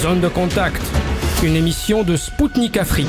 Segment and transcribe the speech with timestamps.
[0.00, 0.80] Zone de contact,
[1.42, 3.06] une émission de Spoutnik Afrique.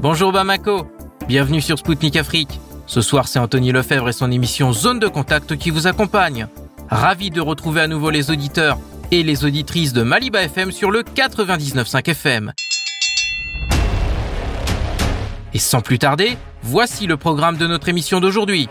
[0.00, 0.86] Bonjour Bamako,
[1.26, 2.60] bienvenue sur Spoutnik Afrique.
[2.86, 6.46] Ce soir, c'est Anthony Lefebvre et son émission Zone de contact qui vous accompagne.
[6.88, 8.78] Ravi de retrouver à nouveau les auditeurs
[9.10, 12.52] et les auditrices de Maliba FM sur le 99.5 FM.
[15.54, 18.68] Et sans plus tarder, voici le programme de notre émission d'aujourd'hui.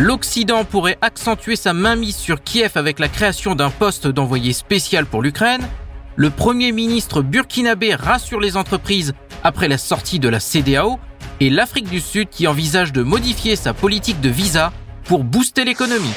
[0.00, 5.22] L'Occident pourrait accentuer sa mainmise sur Kiev avec la création d'un poste d'envoyé spécial pour
[5.22, 5.66] l'Ukraine.
[6.14, 11.00] Le Premier ministre burkinabé rassure les entreprises après la sortie de la CDAO
[11.40, 14.72] et l'Afrique du Sud qui envisage de modifier sa politique de visa
[15.02, 16.14] pour booster l'économie.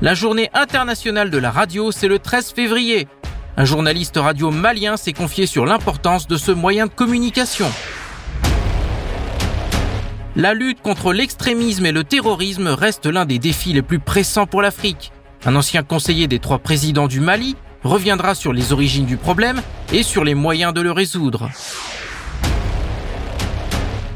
[0.00, 3.08] La journée internationale de la radio, c'est le 13 février.
[3.58, 7.70] Un journaliste radio malien s'est confié sur l'importance de ce moyen de communication.
[10.38, 14.60] La lutte contre l'extrémisme et le terrorisme reste l'un des défis les plus pressants pour
[14.60, 15.10] l'Afrique.
[15.46, 19.62] Un ancien conseiller des trois présidents du Mali reviendra sur les origines du problème
[19.94, 21.48] et sur les moyens de le résoudre.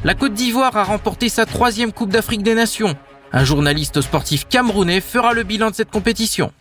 [0.04, 2.96] La Côte d'Ivoire a remporté sa troisième Coupe d'Afrique des Nations.
[3.32, 6.52] Un journaliste sportif camerounais fera le bilan de cette compétition.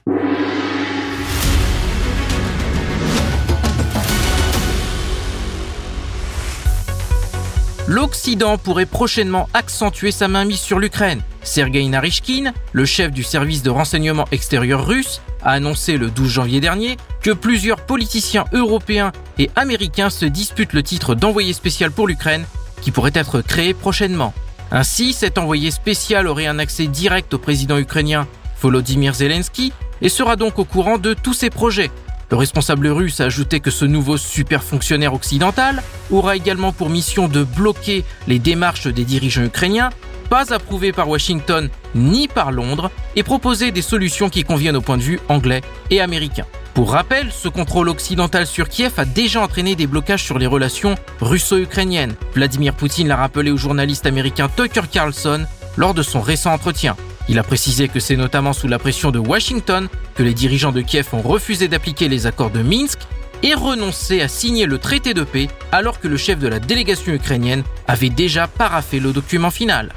[7.89, 11.23] L'Occident pourrait prochainement accentuer sa mainmise sur l'Ukraine.
[11.41, 16.59] Sergei Narishkin, le chef du service de renseignement extérieur russe, a annoncé le 12 janvier
[16.59, 22.45] dernier que plusieurs politiciens européens et américains se disputent le titre d'envoyé spécial pour l'Ukraine
[22.79, 24.35] qui pourrait être créé prochainement.
[24.69, 28.27] Ainsi, cet envoyé spécial aurait un accès direct au président ukrainien
[28.61, 31.89] Volodymyr Zelensky et sera donc au courant de tous ses projets,
[32.31, 37.27] le responsable russe a ajouté que ce nouveau super fonctionnaire occidental aura également pour mission
[37.27, 39.89] de bloquer les démarches des dirigeants ukrainiens,
[40.29, 44.97] pas approuvées par Washington ni par Londres, et proposer des solutions qui conviennent au point
[44.97, 46.45] de vue anglais et américain.
[46.75, 50.95] Pour rappel, ce contrôle occidental sur Kiev a déjà entraîné des blocages sur les relations
[51.19, 52.15] russo-ukrainiennes.
[52.35, 55.45] Vladimir Poutine l'a rappelé au journaliste américain Tucker Carlson
[55.77, 56.95] lors de son récent entretien.
[57.29, 60.81] Il a précisé que c'est notamment sous la pression de Washington que les dirigeants de
[60.81, 62.97] Kiev ont refusé d'appliquer les accords de Minsk
[63.43, 67.13] et renoncé à signer le traité de paix alors que le chef de la délégation
[67.13, 69.93] ukrainienne avait déjà paraffé le document final.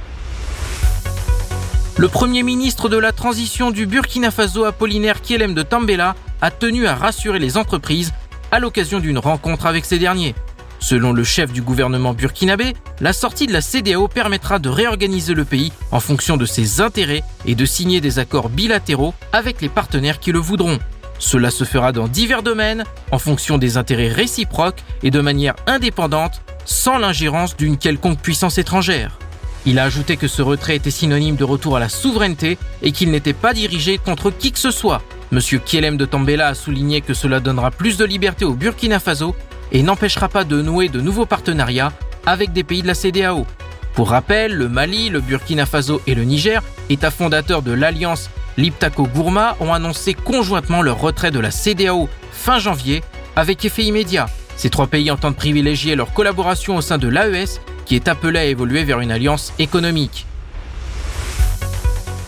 [1.96, 6.86] Le premier ministre de la transition du Burkina Faso Apollinaire Kielem de Tambela a tenu
[6.86, 8.12] à rassurer les entreprises
[8.50, 10.34] à l'occasion d'une rencontre avec ces derniers.
[10.82, 15.44] Selon le chef du gouvernement burkinabé, la sortie de la CDAO permettra de réorganiser le
[15.44, 20.18] pays en fonction de ses intérêts et de signer des accords bilatéraux avec les partenaires
[20.18, 20.80] qui le voudront.
[21.20, 22.82] Cela se fera dans divers domaines,
[23.12, 29.20] en fonction des intérêts réciproques et de manière indépendante, sans l'ingérence d'une quelconque puissance étrangère.
[29.64, 33.12] Il a ajouté que ce retrait était synonyme de retour à la souveraineté et qu'il
[33.12, 35.00] n'était pas dirigé contre qui que ce soit.
[35.30, 39.36] Monsieur Kielem de Tambela a souligné que cela donnera plus de liberté au Burkina Faso
[39.72, 41.92] et n'empêchera pas de nouer de nouveaux partenariats
[42.26, 43.46] avec des pays de la CDAO.
[43.94, 49.56] Pour rappel, le Mali, le Burkina Faso et le Niger, États fondateurs de l'alliance Liptako-Gourma,
[49.60, 53.02] ont annoncé conjointement leur retrait de la CDAO fin janvier
[53.34, 54.26] avec effet immédiat.
[54.56, 58.44] Ces trois pays entendent privilégier leur collaboration au sein de l'AES qui est appelée à
[58.44, 60.26] évoluer vers une alliance économique.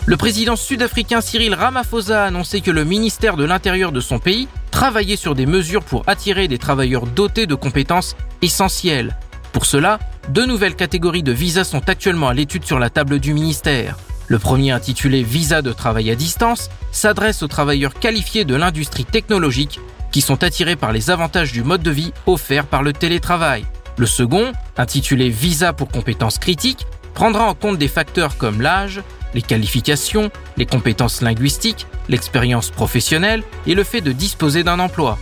[0.07, 4.49] Le président sud-africain Cyril Ramaphosa a annoncé que le ministère de l'Intérieur de son pays
[4.75, 9.17] travaillait sur des mesures pour attirer des travailleurs dotés de compétences essentielles.
[9.53, 13.35] Pour cela, deux nouvelles catégories de visas sont actuellement à l'étude sur la table du
[13.35, 13.97] ministère.
[14.27, 19.79] Le premier intitulé Visa de travail à distance s'adresse aux travailleurs qualifiés de l'industrie technologique
[20.11, 23.65] qui sont attirés par les avantages du mode de vie offert par le télétravail.
[23.97, 29.03] Le second, intitulé Visa pour compétences critiques, prendra en compte des facteurs comme l'âge,
[29.35, 35.19] les qualifications, les compétences linguistiques, l'expérience professionnelle et le fait de disposer d'un emploi.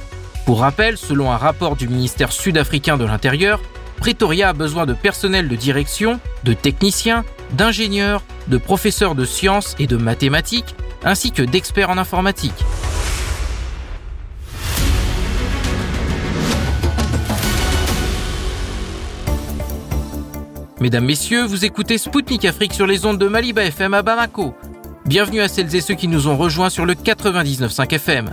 [0.47, 3.61] Pour rappel, selon un rapport du ministère sud-africain de l'Intérieur,
[3.99, 9.87] Pretoria a besoin de personnel de direction, de techniciens, d'ingénieurs, de professeurs de sciences et
[9.87, 12.65] de mathématiques, ainsi que d'experts en informatique.
[20.83, 24.53] Mesdames, Messieurs, vous écoutez Spoutnik Afrique sur les ondes de Maliba FM à Bamako.
[25.07, 28.31] Bienvenue à celles et ceux qui nous ont rejoints sur le 99.5 FM.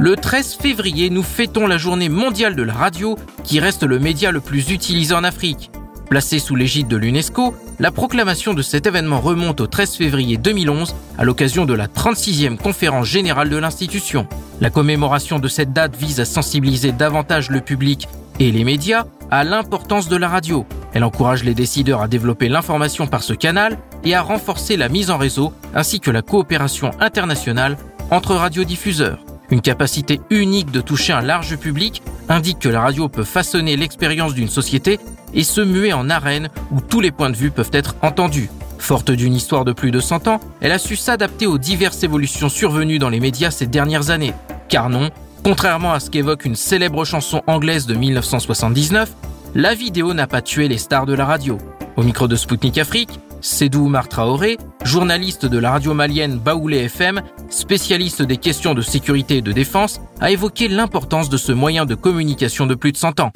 [0.00, 4.32] Le 13 février, nous fêtons la journée mondiale de la radio, qui reste le média
[4.32, 5.70] le plus utilisé en Afrique.
[6.10, 10.92] Placée sous l'égide de l'UNESCO, la proclamation de cet événement remonte au 13 février 2011
[11.18, 14.26] à l'occasion de la 36e conférence générale de l'institution.
[14.60, 19.44] La commémoration de cette date vise à sensibiliser davantage le public et les médias à
[19.44, 20.66] l'importance de la radio.
[20.92, 25.10] Elle encourage les décideurs à développer l'information par ce canal et à renforcer la mise
[25.10, 27.76] en réseau ainsi que la coopération internationale
[28.10, 29.24] entre radiodiffuseurs.
[29.50, 34.34] Une capacité unique de toucher un large public indique que la radio peut façonner l'expérience
[34.34, 34.98] d'une société
[35.34, 38.50] et se muer en arène où tous les points de vue peuvent être entendus.
[38.78, 42.48] Forte d'une histoire de plus de 100 ans, elle a su s'adapter aux diverses évolutions
[42.48, 44.34] survenues dans les médias ces dernières années.
[44.68, 45.10] Car non,
[45.46, 49.08] contrairement à ce qu'évoque une célèbre chanson anglaise de 1979,
[49.54, 51.56] la vidéo n'a pas tué les stars de la radio.
[51.96, 57.22] Au micro de Spoutnik Afrique, Sédou Oumar Traoré, journaliste de la radio malienne Baoulé FM,
[57.48, 61.94] spécialiste des questions de sécurité et de défense, a évoqué l'importance de ce moyen de
[61.94, 63.30] communication de plus de 100 ans.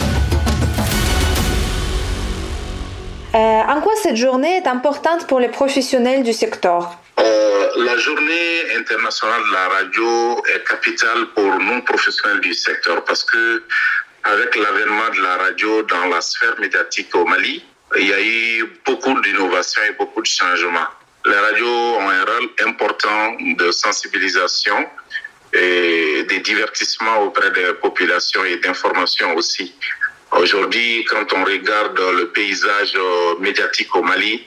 [3.37, 7.00] Euh, en quoi cette journée est importante pour les professionnels du secteur?
[7.77, 13.63] La journée internationale de la radio est capitale pour nous professionnels du secteur parce que
[14.25, 17.65] avec l'avènement de la radio dans la sphère médiatique au Mali,
[17.97, 20.89] il y a eu beaucoup d'innovations et beaucoup de changements.
[21.27, 24.87] Les radios ont un rôle important de sensibilisation
[25.53, 29.75] et de divertissement auprès des populations et d'information aussi.
[30.33, 32.97] Aujourd'hui, quand on regarde le paysage
[33.41, 34.47] médiatique au Mali,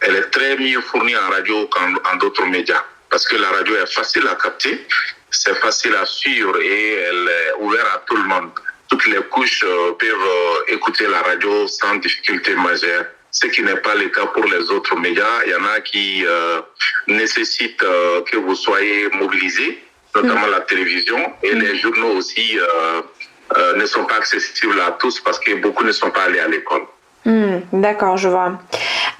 [0.00, 2.84] elle est très mieux fournie en radio qu'en d'autres médias.
[3.08, 4.86] Parce que la radio est facile à capter,
[5.30, 8.50] c'est facile à suivre et elle est ouverte à tout le monde.
[8.88, 9.64] Toutes les couches
[9.98, 13.04] peuvent écouter la radio sans difficulté majeure.
[13.32, 15.44] Ce qui n'est pas le cas pour les autres médias.
[15.46, 16.60] Il y en a qui euh,
[17.06, 19.82] nécessitent euh, que vous soyez mobilisés,
[20.14, 23.02] notamment la télévision, et les journaux aussi euh,
[23.56, 26.48] euh, ne sont pas accessibles à tous parce que beaucoup ne sont pas allés à
[26.48, 26.82] l'école.
[27.24, 28.58] Hmm, D'accord, je vois.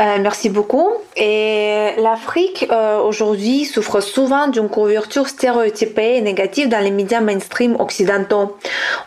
[0.00, 0.88] Euh, merci beaucoup.
[1.17, 7.76] Et l'Afrique euh, aujourd'hui souffre souvent d'une couverture stéréotypée et négative dans les médias mainstream
[7.79, 8.56] occidentaux.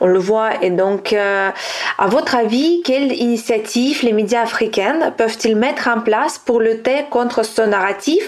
[0.02, 0.64] On le voit.
[0.64, 1.50] Et donc, euh,
[1.98, 7.44] à votre avis, quelles initiatives les médias africains peuvent-ils mettre en place pour lutter contre
[7.44, 8.24] ce narratif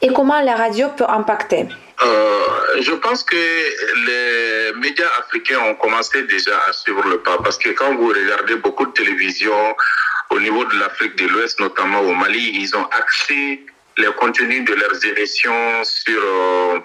[0.00, 1.66] et comment la radio peut impacter?
[2.02, 7.56] Euh, je pense que les médias africains ont commencé déjà à suivre le pas parce
[7.56, 9.74] que quand vous regardez beaucoup de télévision
[10.30, 13.64] au niveau de l'Afrique de l'Ouest, notamment au Mali, ils ont axé
[13.96, 16.78] les contenus de leurs émissions sur euh,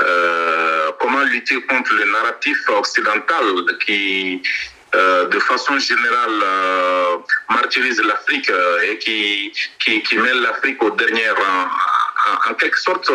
[0.00, 3.46] euh, comment lutter contre le narratif occidental
[3.86, 4.42] qui,
[4.92, 6.44] de façon générale,
[7.48, 8.50] martyrise l'Afrique
[8.86, 11.68] et qui, qui, met l'Afrique au dernier rang.
[12.50, 13.10] En quelque sorte,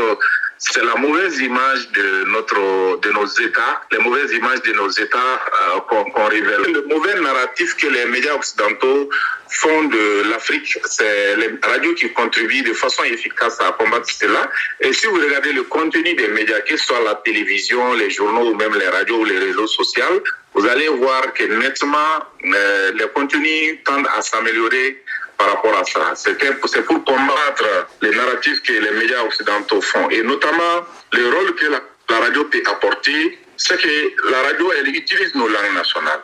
[0.71, 5.17] c'est la mauvaise image de notre de nos États, les mauvaises images de nos États
[5.17, 6.61] euh, qu'on révèle.
[6.73, 9.09] Le mauvais narratif que les médias occidentaux
[9.49, 14.49] font de l'Afrique, c'est les radios qui contribuent de façon efficace à combattre cela.
[14.79, 18.51] Et si vous regardez le contenu des médias, que ce soit la télévision, les journaux
[18.51, 20.23] ou même les radios ou les réseaux sociaux,
[20.53, 22.13] vous allez voir que nettement
[22.45, 25.02] euh, les contenus tendent à s'améliorer
[25.37, 26.13] par rapport à ça.
[26.15, 30.09] C'est pour combattre les narratifs que les médias occidentaux font.
[30.09, 34.89] Et notamment, le rôle que la, la radio peut apporter, c'est que la radio, elle
[34.89, 36.21] utilise nos langues nationales.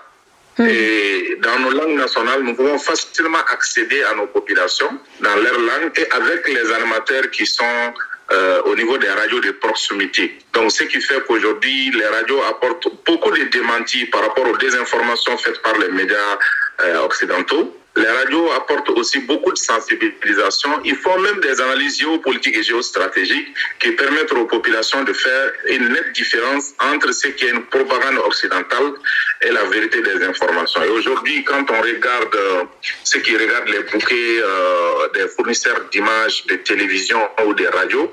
[0.60, 4.92] Et dans nos langues nationales, nous pouvons facilement accéder à nos populations
[5.22, 7.94] dans leur langue et avec les animateurs qui sont
[8.32, 10.38] euh, au niveau des radios de proximité.
[10.54, 15.38] Donc, ce qui fait qu'aujourd'hui, les radios apportent beaucoup de démentis par rapport aux désinformations
[15.38, 16.38] faites par les médias
[16.82, 17.79] euh, occidentaux.
[18.00, 20.70] Les radios apportent aussi beaucoup de sensibilisation.
[20.86, 23.50] Ils font même des analyses géopolitiques et géostratégiques
[23.82, 28.20] qui permettent aux populations de faire une nette différence entre ce qui est une propagande
[28.20, 28.94] occidentale
[29.42, 30.82] et la vérité des informations.
[30.82, 32.64] Et aujourd'hui, quand on regarde euh,
[33.04, 38.10] ceux qui regardent les bouquets euh, des fournisseurs d'images, de télévision ou des radios,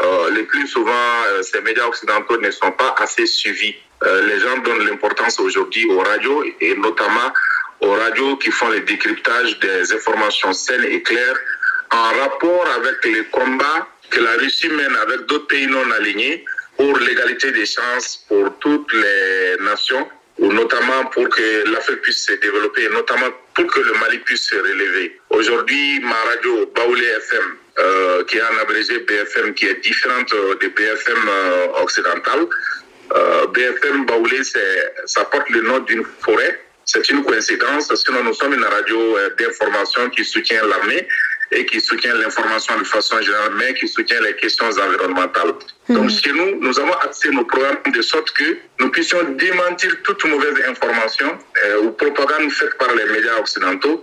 [0.00, 0.92] euh, le plus souvent,
[1.28, 3.74] euh, ces médias occidentaux ne sont pas assez suivis.
[4.02, 7.32] Euh, les gens donnent l'importance aujourd'hui aux radios et notamment
[7.80, 11.38] aux radios qui font le décryptage des informations saines et claires
[11.90, 16.44] en rapport avec les combats que la Russie mène avec d'autres pays non alignés
[16.76, 22.32] pour l'égalité des chances pour toutes les nations ou notamment pour que l'Afrique puisse se
[22.34, 25.18] développer, et notamment pour que le Mali puisse se relever.
[25.30, 30.68] Aujourd'hui, ma radio Baoulé FM, euh, qui est en abrégé BFM, qui est différente de
[30.68, 32.46] BFM euh, occidentale,
[33.14, 34.42] euh, BFM Baoulé,
[35.06, 36.60] ça porte le nom d'une forêt.
[36.86, 41.06] C'est une coïncidence, sinon nous sommes une radio euh, d'information qui soutient l'armée
[41.50, 45.54] et qui soutient l'information de façon générale, mais qui soutient les questions environnementales.
[45.88, 50.24] Donc chez nous, nous avons axé nos programmes de sorte que nous puissions démentir toute
[50.26, 54.00] mauvaise information euh, ou propagande faite par les médias occidentaux,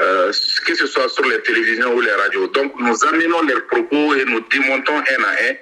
[0.00, 0.32] euh,
[0.66, 2.48] que ce soit sur les télévisions ou les radios.
[2.48, 5.54] Donc nous amenons leurs propos et nous démontons un à un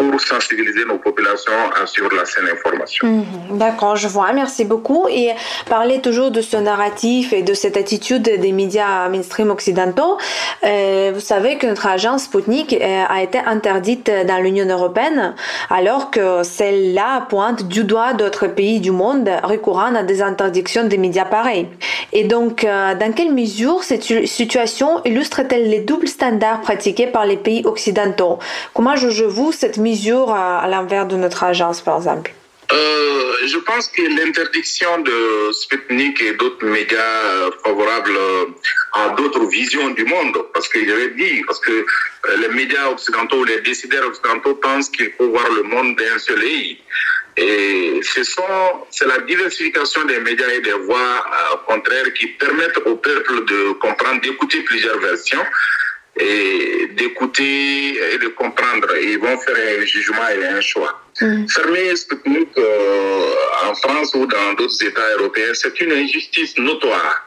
[0.00, 1.52] pour sensibiliser nos populations
[1.84, 3.06] sur la saine information.
[3.06, 3.58] Mhm.
[3.58, 4.32] D'accord, je vois.
[4.32, 5.06] Merci beaucoup.
[5.08, 5.30] Et
[5.68, 10.16] parler toujours de ce narratif et de cette attitude des médias mainstream occidentaux.
[10.64, 15.34] Euh, vous savez que notre agence Sputnik euh, a été interdite dans l'Union européenne,
[15.68, 20.98] alors que celle-là pointe du doigt d'autres pays du monde recourant à des interdictions des
[20.98, 21.66] médias pareils.
[22.12, 27.36] Et donc, euh, dans quelle mesure cette situation illustre-t-elle les doubles standards pratiqués par les
[27.36, 28.38] pays occidentaux?
[28.74, 29.76] Comment jugez-vous cette
[30.32, 32.32] à, l'envers de notre agence, par exemple?
[32.72, 38.16] Euh, je pense que l'interdiction de Sputnik et d'autres médias favorables
[38.92, 41.84] à d'autres visions du monde, parce l'ai dit, parce que
[42.40, 46.78] les médias occidentaux, les décideurs occidentaux pensent qu'il faut voir le monde d'un seul œil.
[47.36, 48.42] Et ce sont,
[48.90, 53.72] c'est la diversification des médias et des voix euh, contraires qui permettent au peuple de
[53.72, 55.42] comprendre, d'écouter plusieurs versions
[56.16, 58.88] et d'écouter et de comprendre.
[59.00, 61.00] ils vont faire un jugement et un choix.
[61.20, 61.46] Mm.
[61.48, 63.34] Fermer Sputnik euh,
[63.68, 67.26] en France ou dans d'autres États européens, c'est une injustice notoire.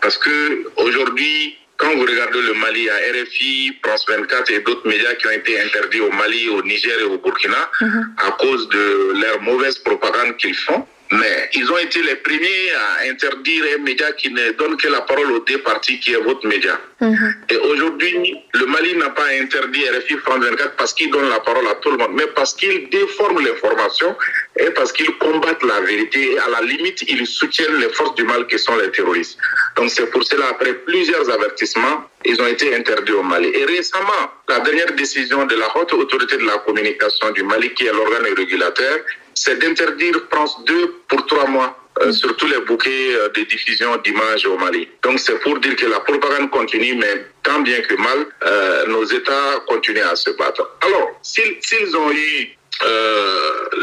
[0.00, 5.14] Parce que aujourd'hui, quand vous regardez le Mali, à RFI, France 24 et d'autres médias
[5.14, 8.04] qui ont été interdits au Mali, au Niger et au Burkina mm-hmm.
[8.26, 10.86] à cause de leur mauvaise propagande qu'ils font.
[11.12, 15.02] Mais ils ont été les premiers à interdire un média qui ne donne que la
[15.02, 16.80] parole aux deux partis qui est votre média.
[17.00, 17.34] Mhm.
[17.50, 21.66] Et aujourd'hui, le Mali n'a pas interdit RFI France 24 parce qu'il donne la parole
[21.68, 24.16] à tout le monde, mais parce qu'il déforme l'information
[24.58, 26.32] et parce qu'ils combattent la vérité.
[26.32, 29.38] Et à la limite, ils soutiennent les forces du mal qui sont les terroristes.
[29.76, 33.52] Donc c'est pour cela, après plusieurs avertissements, ils ont été interdits au Mali.
[33.54, 37.86] Et récemment, la dernière décision de la haute autorité de la communication du Mali, qui
[37.86, 38.96] est l'organe régulateur,
[39.36, 43.96] c'est d'interdire France 2 pour trois mois euh, sur tous les bouquets euh, de diffusion
[43.98, 44.88] d'images au Mali.
[45.02, 49.04] Donc c'est pour dire que la propagande continue, mais tant bien que mal, euh, nos
[49.04, 50.68] États continuent à se battre.
[50.80, 52.56] Alors, s'ils ont eu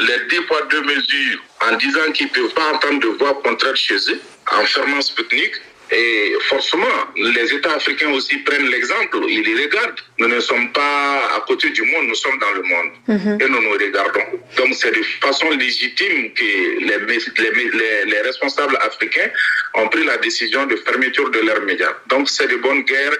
[0.07, 3.75] les deux poids deux mesures en disant qu'ils ne peuvent pas entendre de voix contraire
[3.75, 4.19] chez eux,
[4.51, 5.53] en fermant Sputnik,
[5.93, 9.99] et forcément, les États africains aussi prennent l'exemple, ils les regardent.
[10.17, 12.91] Nous ne sommes pas à côté du monde, nous sommes dans le monde.
[13.07, 13.37] Mhm.
[13.41, 14.25] Et nous nous regardons.
[14.57, 16.43] Donc c'est de façon légitime que
[16.87, 19.29] les, les, les, responsables africains
[19.75, 21.93] ont pris la décision de fermeture de leurs médias.
[22.07, 23.13] Donc c'est de bonne guerre.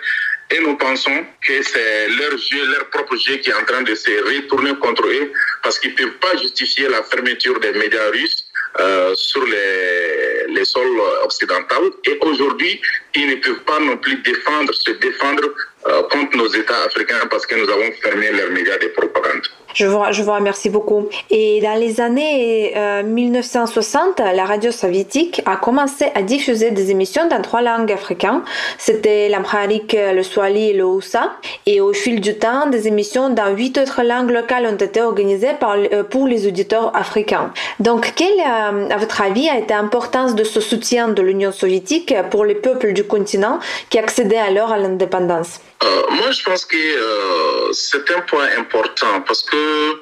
[0.51, 3.95] Et nous pensons que c'est leur jeu, leur propre jeu qui est en train de
[3.95, 5.31] se retourner contre eux
[5.63, 8.45] parce qu'ils ne peuvent pas justifier la fermeture des médias russes
[8.79, 11.95] euh, sur les, les sols occidentaux.
[12.05, 12.81] Et aujourd'hui,
[13.15, 15.43] ils ne peuvent pas non plus défendre, se défendre
[15.87, 19.47] euh, contre nos États africains parce que nous avons fermé leurs médias de propagande.
[19.73, 21.07] Je vous, je vous remercie beaucoup.
[21.29, 27.27] Et dans les années 1960, euh, la radio soviétique a commencé à diffuser des émissions
[27.27, 28.41] dans trois langues africaines.
[28.77, 31.31] C'était l'amharique, le swahili et le hausa.
[31.65, 35.53] Et au fil du temps, des émissions dans huit autres langues locales ont été organisées
[35.59, 37.51] par, euh, pour les auditeurs africains.
[37.79, 42.13] Donc, quelle, euh, à votre avis, a été l'importance de ce soutien de l'Union soviétique
[42.29, 45.59] pour les peuples du continent qui accédaient alors à l'indépendance?
[45.83, 50.01] Euh, moi, je pense que euh, c'est un point important parce que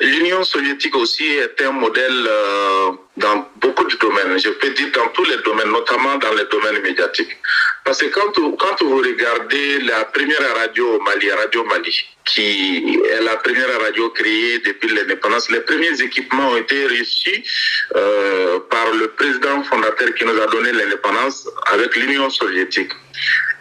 [0.00, 4.38] l'Union soviétique aussi est un modèle euh, dans beaucoup de domaines.
[4.38, 7.36] Je peux dire dans tous les domaines, notamment dans les domaines médiatiques.
[7.84, 13.36] Parce que quand, vous regardez la première radio au Mali, Radio Mali, qui est la
[13.36, 17.44] première radio créée depuis l'indépendance, les premiers équipements ont été reçus
[17.92, 22.92] par le président fondateur qui nous a donné l'indépendance avec l'Union soviétique.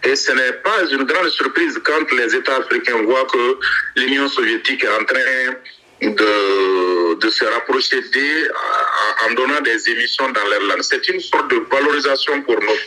[0.05, 3.57] Et ce n'est pas une grande surprise quand les États africains voient que
[3.95, 5.53] l'Union soviétique est en train
[6.01, 8.51] de, se rapprocher d'eux
[9.25, 10.81] en donnant des émissions dans leur langue.
[10.81, 12.79] C'est une sorte de valorisation pour nous.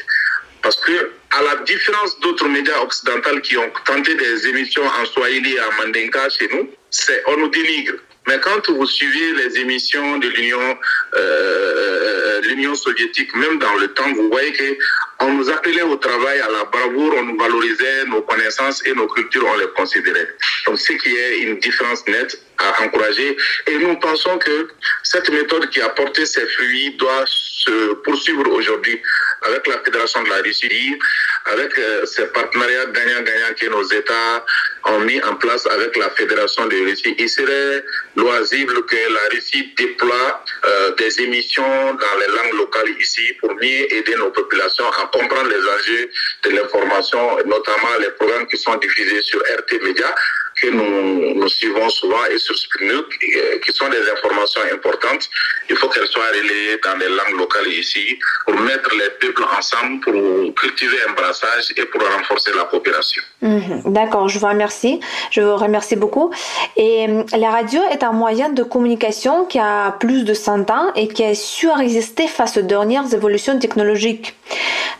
[0.62, 5.54] Parce que, à la différence d'autres médias occidentaux qui ont tenté des émissions en Swahili
[5.54, 7.94] et en Mandinka chez nous, c'est on nous dénigre.
[8.26, 10.78] Mais quand vous suivez les émissions de l'Union
[11.14, 14.78] euh, euh, l'Union soviétique, même dans le temps, vous voyez que
[15.20, 19.06] on nous appelait au travail à la bravoure, on nous valorisait nos connaissances et nos
[19.06, 20.28] cultures, on les considérait.
[20.66, 23.36] Donc, ce qui est une différence nette à encourager.
[23.66, 24.68] Et nous pensons que
[25.02, 29.00] cette méthode qui a porté ses fruits doit se poursuivre aujourd'hui
[29.42, 30.98] avec la Fédération de la Russie,
[31.46, 34.44] avec euh, ces partenariats gagnant-gagnant que nos États
[34.84, 37.14] ont mis en place avec la Fédération de Russie.
[37.18, 37.84] Il serait
[38.16, 43.94] loisible que la Russie déploie euh, des émissions dans les langues locales ici pour mieux
[43.94, 46.10] aider nos populations à comprendre les enjeux
[46.44, 50.14] de l'information, notamment les programmes qui sont diffusés sur RT Média
[50.60, 55.28] que nous, suivons souvent et sur Sputnik, euh, qui sont des informations importantes.
[55.70, 60.00] Il faut qu'elles soient relayées dans les langues locales ici pour mettre les peuples ensemble,
[60.00, 63.22] pour cultiver un brassage et pour renforcer la coopération.
[63.42, 63.82] Mhm.
[63.92, 65.00] D'accord, je vous remercie.
[65.30, 66.32] Je vous remercie beaucoup.
[66.76, 71.08] Et la radio est un moyen de communication qui a plus de 100 ans et
[71.08, 74.34] qui a su résister face aux dernières évolutions technologiques.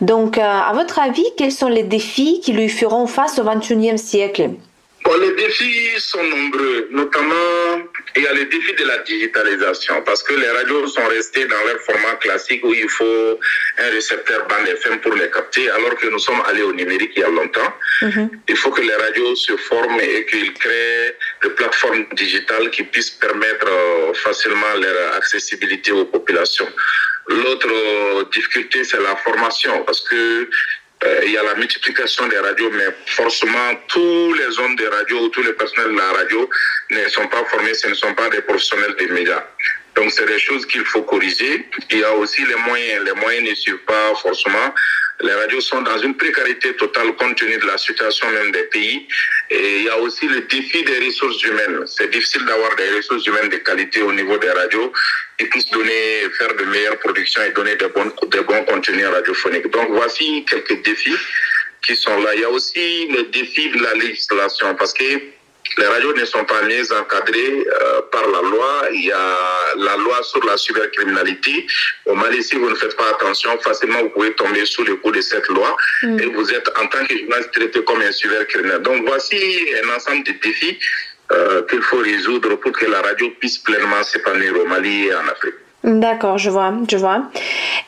[0.01, 4.51] Donc, à votre avis, quels sont les défis qui lui feront face au XXIe siècle?
[5.19, 7.83] Les défis sont nombreux, notamment
[8.15, 11.63] il y a les défis de la digitalisation parce que les radios sont restées dans
[11.65, 13.39] leur format classique où il faut
[13.77, 17.21] un récepteur bande FM pour les capter alors que nous sommes allés au numérique il
[17.21, 17.73] y a longtemps.
[18.01, 18.29] Mhm.
[18.47, 23.11] Il faut que les radios se forment et qu'ils créent des plateformes digitales qui puissent
[23.11, 26.69] permettre euh, facilement leur accessibilité aux populations.
[27.27, 30.49] L'autre euh, difficulté, c'est la formation parce que
[31.23, 35.43] il y a la multiplication des radios, mais forcément, tous les hommes des radios tous
[35.43, 36.49] les personnels de la radio
[36.91, 39.43] ne sont pas formés, ce ne sont pas des professionnels des médias.
[39.97, 41.65] Donc, c'est des choses qu'il faut corriger.
[41.89, 43.03] Il y a aussi les moyens.
[43.03, 44.67] Les moyens ne suivent pas forcément.
[45.21, 49.07] Les radios sont dans une précarité totale compte tenu de la situation même des pays.
[49.49, 51.79] Et il y a aussi le défi des ressources humaines.
[51.87, 54.93] C'est difficile d'avoir des ressources humaines de qualité au niveau des radios
[55.39, 59.71] qui puissent donner, faire de meilleures productions et donner de de bons contenus radiophoniques.
[59.71, 61.17] Donc voici quelques défis
[61.81, 62.35] qui sont là.
[62.35, 65.36] Il y a aussi le défi de la législation parce que
[65.77, 68.87] les radios ne sont pas mieux encadrées euh, par la loi.
[68.91, 69.37] Il y a
[69.77, 71.67] la loi sur la cybercriminalité.
[72.05, 75.11] Au Mali, si vous ne faites pas attention, facilement vous pouvez tomber sous le coup
[75.11, 76.19] de cette loi mm.
[76.19, 78.81] et vous êtes en tant que journaliste traité comme un cybercriminel.
[78.81, 79.37] Donc voici
[79.83, 80.79] un ensemble de défis
[81.31, 85.27] euh, qu'il faut résoudre pour que la radio puisse pleinement s'épanouir au Mali et en
[85.27, 85.55] Afrique.
[85.83, 87.23] D'accord, je vois, je vois.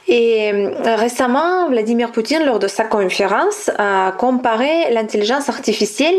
[0.08, 6.16] Et euh, récemment, Vladimir Poutine, lors de sa conférence, a comparé l'intelligence artificielle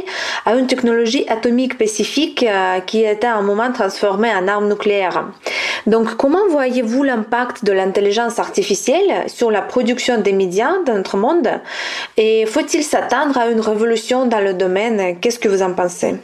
[0.47, 5.27] à une technologie atomique spécifique euh, qui était à un moment transformée en arme nucléaire.
[5.87, 11.49] Donc, comment voyez-vous l'impact de l'intelligence artificielle sur la production des médias dans notre monde?
[12.17, 15.19] Et faut-il s'attendre à une révolution dans le domaine?
[15.21, 16.17] Qu'est-ce que vous en pensez?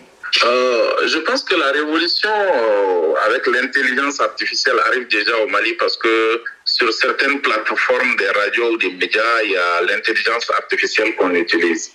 [0.45, 5.97] Euh, je pense que la révolution euh, avec l'intelligence artificielle arrive déjà au Mali parce
[5.97, 11.33] que sur certaines plateformes des radios ou des médias, il y a l'intelligence artificielle qu'on
[11.35, 11.93] utilise.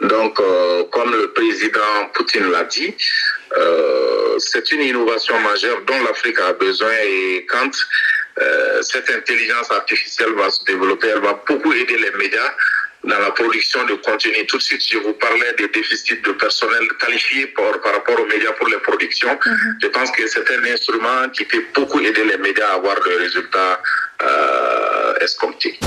[0.00, 2.94] Donc, euh, comme le président Poutine l'a dit,
[4.38, 7.70] c'est une innovation majeure dont l'Afrique a besoin et quand
[8.82, 12.52] cette intelligence artificielle va se développer, elle va beaucoup aider les médias
[13.06, 14.44] dans la production de contenu.
[14.46, 18.26] Tout de suite, je vous parlais des déficits de personnel qualifié par, par rapport aux
[18.26, 19.38] médias pour les productions.
[19.46, 19.78] Mhm.
[19.82, 23.16] Je pense que c'est un instrument qui peut beaucoup aider les médias à avoir le
[23.22, 23.80] résultat
[24.22, 25.78] euh, escompté.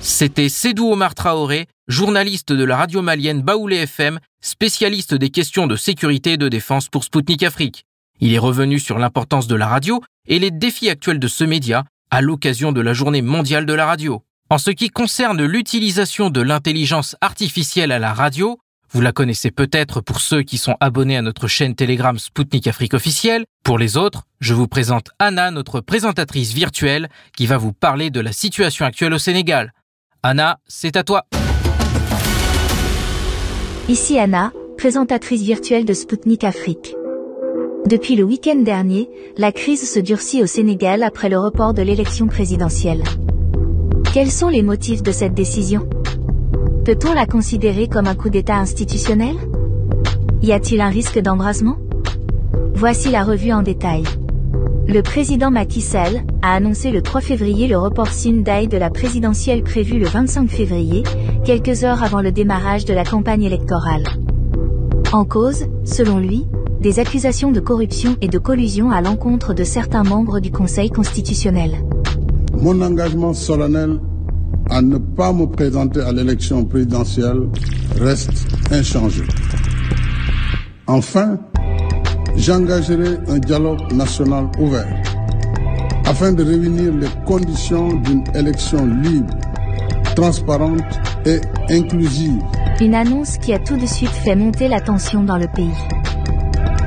[0.00, 5.76] C'était Sédou Omar Traoré, journaliste de la radio malienne Baoulé FM, spécialiste des questions de
[5.76, 7.84] sécurité et de défense pour Spoutnik Afrique.
[8.20, 11.84] Il est revenu sur l'importance de la radio et les défis actuels de ce média
[12.10, 14.22] à l'occasion de la journée mondiale de la radio.
[14.52, 18.58] En ce qui concerne l'utilisation de l'intelligence artificielle à la radio,
[18.90, 22.92] vous la connaissez peut-être pour ceux qui sont abonnés à notre chaîne Telegram Spoutnik Afrique
[22.92, 23.46] officielle.
[23.64, 28.20] Pour les autres, je vous présente Anna, notre présentatrice virtuelle, qui va vous parler de
[28.20, 29.72] la situation actuelle au Sénégal.
[30.22, 31.24] Anna, c'est à toi.
[33.88, 36.94] Ici Anna, présentatrice virtuelle de Spoutnik Afrique.
[37.86, 42.26] Depuis le week-end dernier, la crise se durcit au Sénégal après le report de l'élection
[42.26, 43.02] présidentielle.
[44.12, 45.88] Quels sont les motifs de cette décision?
[46.84, 49.36] Peut-on la considérer comme un coup d'État institutionnel?
[50.42, 51.78] Y a-t-il un risque d'embrasement?
[52.74, 54.02] Voici la revue en détail.
[54.86, 59.62] Le président Macky Sall a annoncé le 3 février le report Sindai de la présidentielle
[59.62, 61.04] prévue le 25 février,
[61.46, 64.04] quelques heures avant le démarrage de la campagne électorale.
[65.14, 66.46] En cause, selon lui,
[66.80, 71.78] des accusations de corruption et de collusion à l'encontre de certains membres du Conseil constitutionnel
[72.62, 73.98] mon engagement solennel
[74.70, 77.48] à ne pas me présenter à l'élection présidentielle
[78.00, 78.30] reste
[78.70, 79.24] inchangé.
[80.86, 81.38] Enfin,
[82.36, 84.86] j'engagerai un dialogue national ouvert
[86.06, 89.34] afin de réunir les conditions d'une élection libre,
[90.14, 90.82] transparente
[91.26, 92.38] et inclusive.
[92.80, 95.70] Une annonce qui a tout de suite fait monter la tension dans le pays.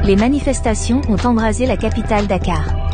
[0.06, 2.85] Les manifestations ont embrasé la capitale Dakar.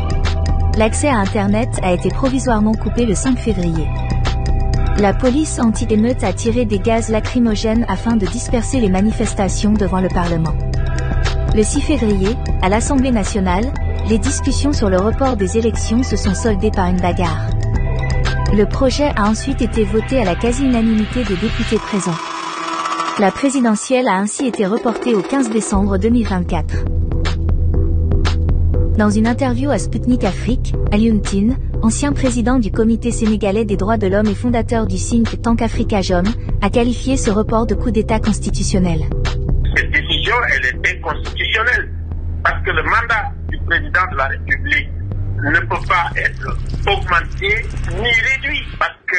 [0.78, 3.86] L'accès à Internet a été provisoirement coupé le 5 février.
[4.98, 10.08] La police anti-émeute a tiré des gaz lacrymogènes afin de disperser les manifestations devant le
[10.08, 10.54] Parlement.
[11.54, 13.70] Le 6 février, à l'Assemblée nationale,
[14.08, 17.50] les discussions sur le report des élections se sont soldées par une bagarre.
[18.56, 22.18] Le projet a ensuite été voté à la quasi-unanimité des députés présents.
[23.18, 26.84] La présidentielle a ainsi été reportée au 15 décembre 2024.
[28.98, 33.96] Dans une interview à Sputnik Afrique, Alioune Tine, ancien président du comité sénégalais des droits
[33.96, 36.24] de l'homme et fondateur du think Tank Africa Jom,
[36.60, 39.00] a qualifié ce report de coup d'État constitutionnel.
[39.74, 41.90] Cette décision, elle est inconstitutionnelle.
[42.44, 44.88] Parce que le mandat du président de la République
[45.50, 49.16] ne peut pas être augmenté ni réduit parce que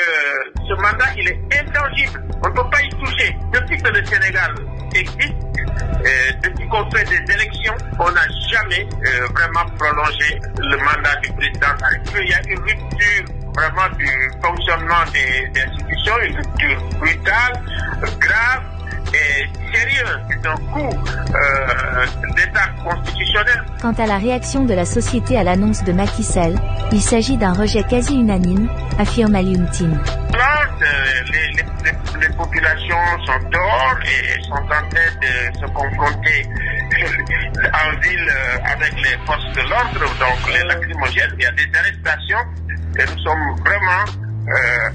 [0.67, 2.23] ce mandat, il est intangible.
[2.43, 3.35] On ne peut pas y toucher.
[3.53, 4.55] Depuis que le Sénégal
[4.95, 5.33] existe,
[6.05, 11.31] euh, depuis qu'on fait des élections, on n'a jamais euh, vraiment prolongé le mandat du
[11.33, 11.75] président.
[12.15, 14.07] Il y a une rupture vraiment du
[14.41, 17.63] fonctionnement des, institutions, une rupture brutale,
[18.19, 18.63] grave
[19.13, 20.19] et sérieuse.
[20.29, 23.63] C'est un coup euh, d'État constitutionnel.
[23.81, 26.55] Quant à la réaction de la société à l'annonce de Macky Sall,
[26.91, 29.91] il s'agit d'un rejet quasi unanime, affirme Alioune Tim.
[31.31, 34.83] Les, les, les, populations sont dehors et sont en train
[35.21, 36.49] de se confronter
[37.73, 41.35] en ville euh, avec les forces de l'ordre, donc les lacrymogènes.
[41.37, 42.45] Il y a des arrestations
[42.99, 44.05] et nous sommes vraiment
[44.49, 44.89] euh,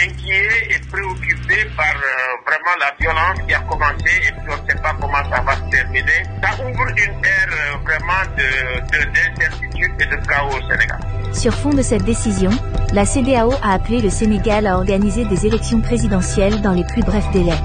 [0.00, 4.68] inquiets et préoccupés par euh, vraiment la violence qui a commencé et puis on ne
[4.70, 6.22] sait pas comment ça va se terminer.
[6.42, 10.98] Ça ouvre une ère euh, vraiment d'incertitude de, et de chaos au Sénégal.
[11.32, 12.50] Sur fond de cette décision,
[12.92, 17.30] la CDAO a appelé le Sénégal à organiser des élections présidentielles dans les plus brefs
[17.32, 17.58] délais.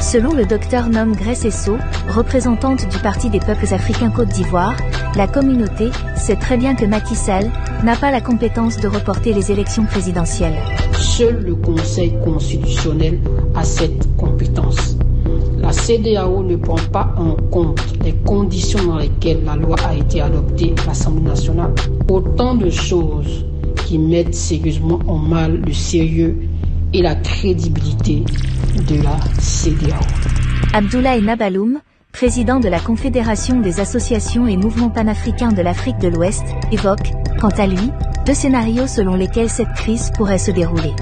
[0.00, 1.76] Selon le docteur Nom Grecesso,
[2.08, 4.74] représentante du Parti des peuples africains Côte d'Ivoire,
[5.14, 7.50] la communauté sait très bien que Macky Sall
[7.84, 10.56] n'a pas la compétence de reporter les élections présidentielles.
[10.98, 13.20] Seul le Conseil constitutionnel
[13.54, 14.96] a cette compétence.
[15.58, 20.20] La CDAO ne prend pas en compte les conditions dans lesquelles la loi a été
[20.20, 21.72] adoptée à l'Assemblée nationale.
[22.10, 23.46] Autant de choses
[23.86, 26.36] qui mettent sérieusement en mal le sérieux
[26.92, 28.22] et la crédibilité
[28.88, 30.00] de la CDAO.
[30.74, 31.80] Abdoulaye Nabaloum,
[32.12, 37.48] président de la Confédération des associations et mouvements panafricains de l'Afrique de l'Ouest, évoque, quant
[37.48, 37.90] à lui,
[38.26, 40.92] deux scénarios selon lesquels cette crise pourrait se dérouler.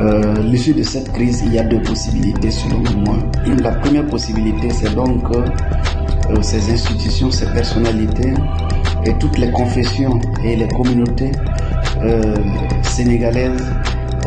[0.00, 3.16] Euh, l'issue de cette crise, il y a deux possibilités selon moi.
[3.62, 8.34] La première possibilité, c'est donc que euh, ces institutions, ces personnalités
[9.06, 11.32] et toutes les confessions et les communautés
[12.02, 12.34] euh,
[12.82, 13.64] sénégalaises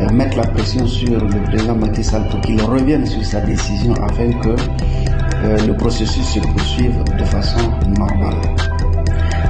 [0.01, 3.93] euh, mettre la pression sur le président Macky Sall pour qu'il revienne sur sa décision
[4.01, 4.55] afin que
[5.43, 7.59] euh, le processus se poursuive de façon
[7.97, 8.35] normale.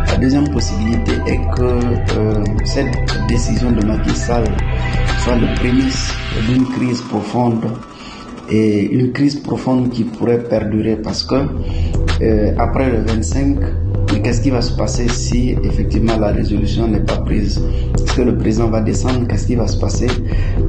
[0.08, 2.96] La deuxième possibilité est que euh, cette
[3.28, 4.46] décision de Macky Sall
[5.24, 6.14] soit le prémisse
[6.48, 7.66] d'une crise profonde
[8.50, 11.36] et une crise profonde qui pourrait perdurer parce que
[12.58, 13.58] après le 25
[14.24, 17.62] qu'est-ce qui va se passer si effectivement la résolution n'est pas prise?
[17.96, 19.28] Est-ce que le président va descendre?
[19.28, 20.08] Qu'est-ce qui va se passer?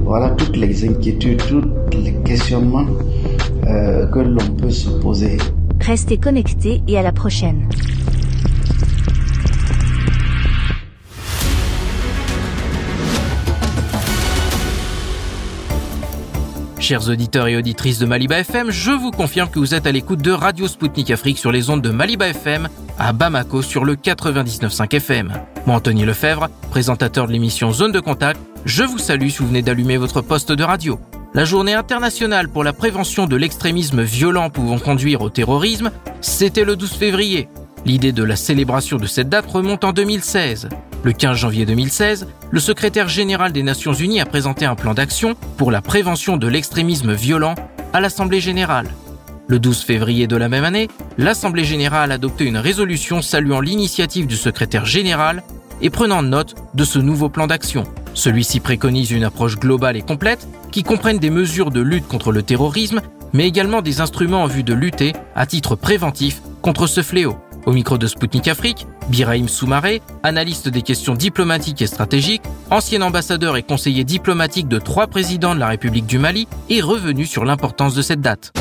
[0.04, 1.42] Voilà toutes les inquiétudes,
[1.90, 2.86] tous les questionnements
[3.66, 5.38] euh, que l'on peut se poser.
[5.80, 7.68] Restez connectés et à la prochaine.
[16.82, 20.20] Chers auditeurs et auditrices de Maliba FM, je vous confirme que vous êtes à l'écoute
[20.20, 24.96] de Radio Spoutnik Afrique sur les ondes de Maliba FM à Bamako sur le 99.5
[24.96, 25.32] FM.
[25.64, 29.62] Moi, Anthony Lefebvre, présentateur de l'émission Zone de Contact, je vous salue si vous venez
[29.62, 30.98] d'allumer votre poste de radio.
[31.34, 35.90] La journée internationale pour la prévention de l'extrémisme violent pouvant conduire au terrorisme,
[36.20, 37.48] c'était le 12 février.
[37.86, 40.68] L'idée de la célébration de cette date remonte en 2016.
[41.02, 45.34] Le 15 janvier 2016, le secrétaire général des Nations Unies a présenté un plan d'action
[45.56, 47.54] pour la prévention de l'extrémisme violent
[47.94, 48.90] à l'Assemblée générale.
[49.46, 54.26] Le 12 février de la même année, l'Assemblée générale a adopté une résolution saluant l'initiative
[54.26, 55.42] du secrétaire général
[55.82, 57.84] et prenant note de ce nouveau plan d'action.
[58.14, 62.42] Celui-ci préconise une approche globale et complète qui comprenne des mesures de lutte contre le
[62.42, 63.00] terrorisme,
[63.32, 67.36] mais également des instruments en vue de lutter, à titre préventif, contre ce fléau.
[67.64, 73.56] Au micro de Spoutnik Afrique, Birahim Soumaré, analyste des questions diplomatiques et stratégiques, ancien ambassadeur
[73.56, 77.94] et conseiller diplomatique de trois présidents de la République du Mali, est revenu sur l'importance
[77.94, 78.52] de cette date.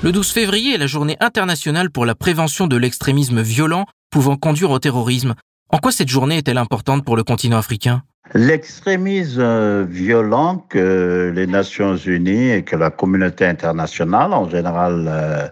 [0.00, 4.70] Le 12 février est la journée internationale pour la prévention de l'extrémisme violent pouvant conduire
[4.70, 5.34] au terrorisme.
[5.70, 8.04] En quoi cette journée est-elle importante pour le continent africain?
[8.34, 15.48] L'extrémisme violent que les Nations Unies et que la communauté internationale en général euh,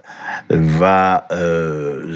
[0.51, 2.15] va euh,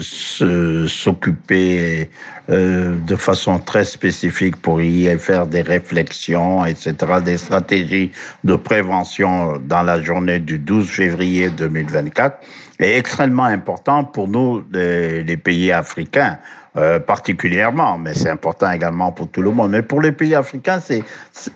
[0.87, 2.11] s'occuper
[2.51, 6.95] euh, de façon très spécifique pour y faire des réflexions, etc.,
[7.25, 8.11] des stratégies
[8.43, 12.37] de prévention dans la journée du 12 février 2024
[12.77, 16.37] est extrêmement important pour nous, les pays africains.
[16.77, 19.71] Euh, particulièrement, mais c'est important également pour tout le monde.
[19.71, 21.03] Mais pour les pays africains, c'est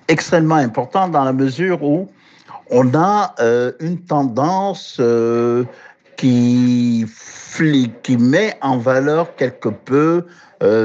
[0.10, 2.10] extrêmement important dans la mesure où
[2.69, 5.63] on a euh, une tendance euh,
[6.17, 7.06] qui,
[8.04, 10.25] qui met en valeur quelque peu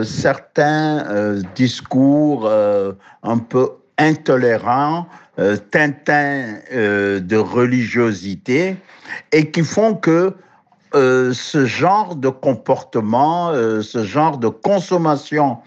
[0.04, 5.06] certains discours un peu intolérants
[5.70, 8.76] teintin de religiosité
[9.32, 10.34] et qui font que
[10.92, 15.58] ce genre de comportement, ce genre de consommation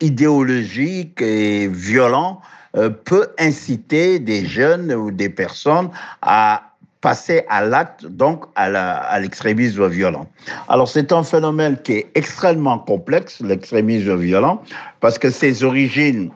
[0.00, 2.40] idéologique et violent
[3.04, 5.90] peut inciter des jeunes ou des personnes
[6.22, 6.62] à
[7.00, 10.26] passer à l'acte, donc à l'extrémisme violent.
[10.68, 14.62] Alors c'est un phénomène qui est extrêmement complexe, l'extrémisme violent,
[15.00, 16.30] parce que ses origines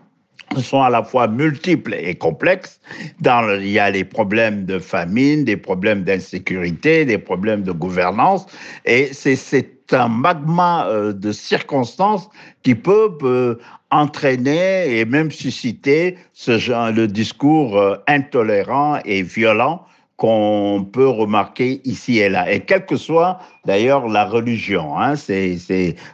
[0.60, 2.80] sont à la fois multiples et complexes.
[3.20, 8.46] Dans, il y a les problèmes de famine, des problèmes d'insécurité, des problèmes de gouvernance,
[8.84, 12.28] et c'est un magma euh, de circonstances
[12.62, 13.58] qui peuvent euh,
[13.90, 21.80] entraîner et même susciter ce genre, le discours euh, intolérant et violent qu'on peut remarquer
[21.84, 22.50] ici et là.
[22.50, 25.56] Et quelle que soit d'ailleurs la religion, hein, c'est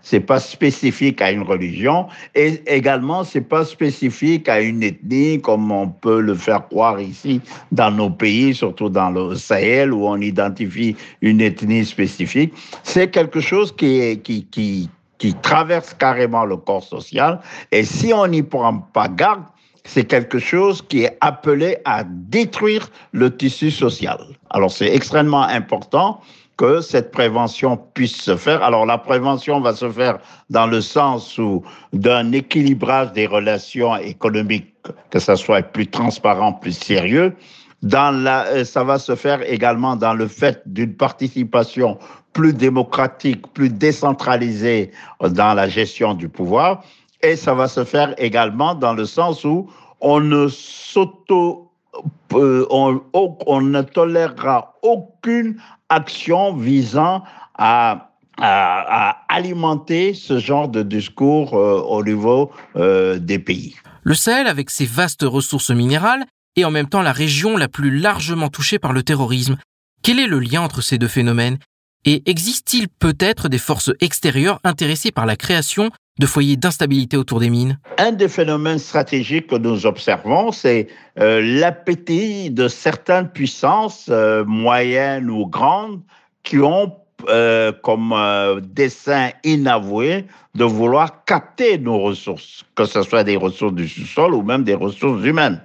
[0.03, 5.71] c'est pas spécifique à une religion et également c'est pas spécifique à une ethnie comme
[5.71, 10.17] on peut le faire croire ici dans nos pays, surtout dans le Sahel où on
[10.17, 12.55] identifie une ethnie spécifique.
[12.85, 18.43] C'est quelque chose qui qui qui traverse carrément le corps social et si on n'y
[18.43, 19.43] prend pas garde,
[19.85, 24.19] c'est quelque chose qui est appelé à détruire le tissu social.
[24.51, 26.21] Alors c'est extrêmement important
[26.57, 28.63] que cette prévention puisse se faire.
[28.63, 30.19] Alors la prévention va se faire
[30.51, 31.63] dans le sens où
[31.95, 34.75] d'un équilibrage des relations économiques,
[35.11, 37.35] que ça soit plus transparent, plus sérieux.
[37.83, 41.99] Dans la, euh, ça va se faire également dans le fait d'une participation
[42.35, 44.91] plus démocratique, plus décentralisée
[45.23, 46.85] dans la gestion du pouvoir.
[47.23, 51.71] Et ça va se faire également dans le sens où on ne s'auto,
[52.33, 57.23] euh, on, ne tolérera aucune action visant
[57.59, 63.77] à, à, alimenter ce genre de discours euh, au niveau euh, des pays.
[64.03, 66.25] Le Sahel, avec ses vastes ressources minérales,
[66.57, 69.59] est en même temps la région la plus largement touchée par le terrorisme.
[70.03, 71.59] Quel est le lien entre ces deux phénomènes?
[72.07, 77.49] Et existe-t-il peut-être des forces extérieures intéressées par la création de foyers d'instabilité autour des
[77.49, 80.87] mines Un des phénomènes stratégiques que nous observons, c'est
[81.19, 86.03] euh, l'appétit de certaines puissances euh, moyennes ou grandes
[86.43, 86.93] qui ont
[87.29, 88.15] euh, comme
[88.63, 94.43] dessein inavoué de vouloir capter nos ressources, que ce soit des ressources du sous-sol ou
[94.43, 95.61] même des ressources humaines.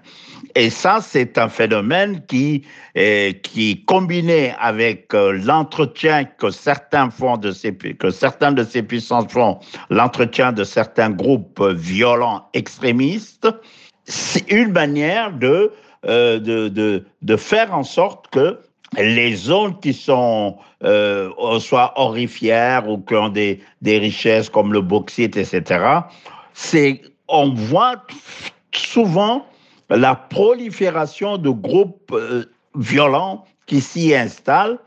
[0.55, 2.63] Et ça, c'est un phénomène qui,
[2.95, 8.81] est, qui combiné avec euh, l'entretien que certains font de ces, que certains de ces
[8.81, 13.49] puissances font, l'entretien de certains groupes violents extrémistes,
[14.05, 15.73] c'est une manière de,
[16.05, 18.57] euh, de, de, de, faire en sorte que
[18.97, 24.81] les zones qui sont euh, soit horrifières ou qui ont des, des richesses comme le
[24.81, 25.83] bauxite, etc.,
[26.53, 28.05] c'est on voit
[28.71, 29.45] souvent
[29.89, 32.45] la prolifération de groupes euh,
[32.75, 34.77] violents qui s'y installent,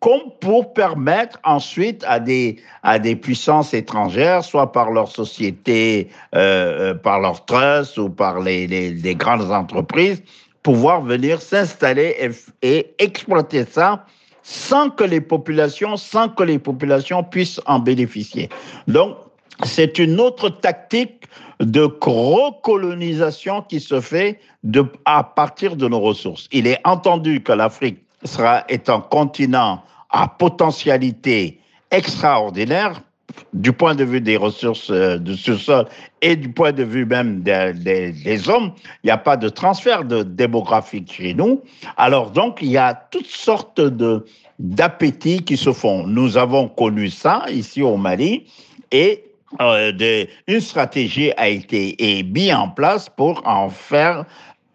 [0.00, 6.92] comme pour permettre ensuite à des, à des puissances étrangères, soit par leur société, euh,
[6.92, 10.22] euh, par leur trust ou par les, les, grandes entreprises,
[10.62, 12.30] pouvoir venir s'installer et,
[12.62, 14.04] et, exploiter ça
[14.42, 18.48] sans que les populations, sans que les populations puissent en bénéficier.
[18.86, 19.16] Donc,
[19.64, 21.24] c'est une autre tactique
[21.60, 24.40] de recolonisation qui se fait
[25.04, 26.48] à partir de nos ressources.
[26.52, 33.00] Il est entendu que l'Afrique sera est un continent à potentialité extraordinaire
[33.52, 35.86] du point de vue des ressources euh, de ce sol
[36.22, 39.48] et du point de vue même des, des, des hommes, il n'y a pas de
[39.48, 41.62] transfert de démographique chez nous.
[41.96, 44.24] Alors donc, il y a toutes sortes de
[44.58, 46.06] d'appétits qui se font.
[46.06, 48.46] Nous avons connu ça ici au Mali
[48.90, 49.25] et
[49.60, 54.24] euh, une stratégie a été mise en place pour en faire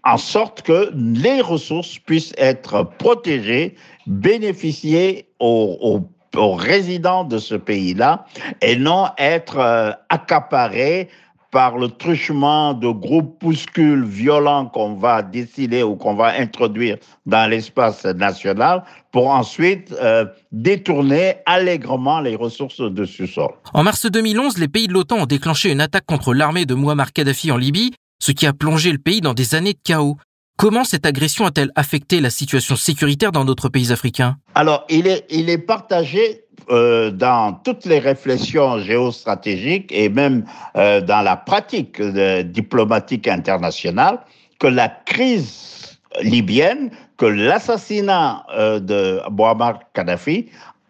[0.03, 3.75] en sorte que les ressources puissent être protégées,
[4.07, 6.01] bénéficier aux,
[6.35, 8.25] aux, résidents de ce pays-là
[8.61, 11.09] et non être euh, accaparées
[11.51, 18.05] par le truchement de groupuscules violents qu'on va décider ou qu'on va introduire dans l'espace
[18.05, 23.51] national pour ensuite euh, détourner allègrement les ressources de ce sol.
[23.73, 27.11] En mars 2011, les pays de l'OTAN ont déclenché une attaque contre l'armée de Muammar
[27.11, 30.17] Kadhafi en Libye, ce qui a plongé le pays dans des années de chaos.
[30.57, 34.37] Comment cette agression a-t-elle affecté la situation sécuritaire dans d'autres pays africains?
[34.53, 40.45] Alors, il est, il est partagé euh, dans toutes les réflexions géostratégiques et même
[40.77, 44.19] euh, dans la pratique diplomatique internationale
[44.57, 50.47] que la crise libyenne, que l'assassinat euh, de Muammar Kadhafi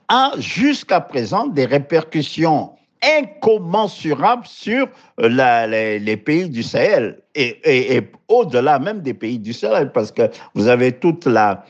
[0.08, 2.74] a jusqu'à présent des répercussions
[3.20, 10.30] incommensurable sur les, pays du Sahel et, au-delà même des pays du Sahel, parce que
[10.54, 11.65] vous avez toute la,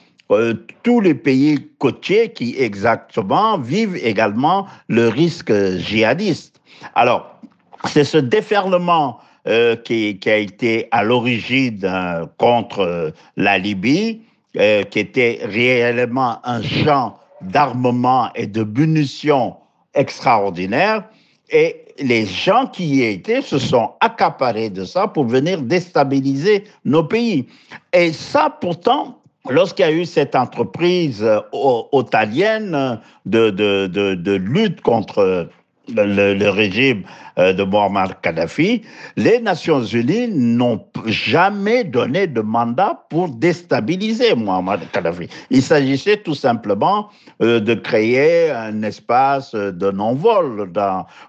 [0.84, 6.62] tous les pays côtiers qui exactement vivent également le risque djihadiste.
[6.96, 7.40] Alors,
[7.86, 14.22] c'est ce déferlement euh, qui, a été à l'origine euh, contre euh, la Libye,
[14.54, 19.56] qui était réellement un champ d'armement et de munitions
[19.94, 21.06] extraordinaire.
[21.50, 27.04] Et les gens qui y étaient se sont accaparés de ça pour venir déstabiliser nos
[27.04, 27.48] pays.
[27.94, 35.50] Et ça, pourtant, lorsqu'il y a eu cette entreprise otalienne de, de, lutte contre
[35.96, 37.04] le, régime
[37.38, 38.82] euh, de Muammar Kadhafi,
[39.18, 45.28] les Nations Unies n'ont jamais donné de mandat pour déstabiliser Muammar Kadhafi.
[45.50, 47.10] Il s'agissait tout simplement
[47.42, 50.72] euh, de créer un espace de non-vol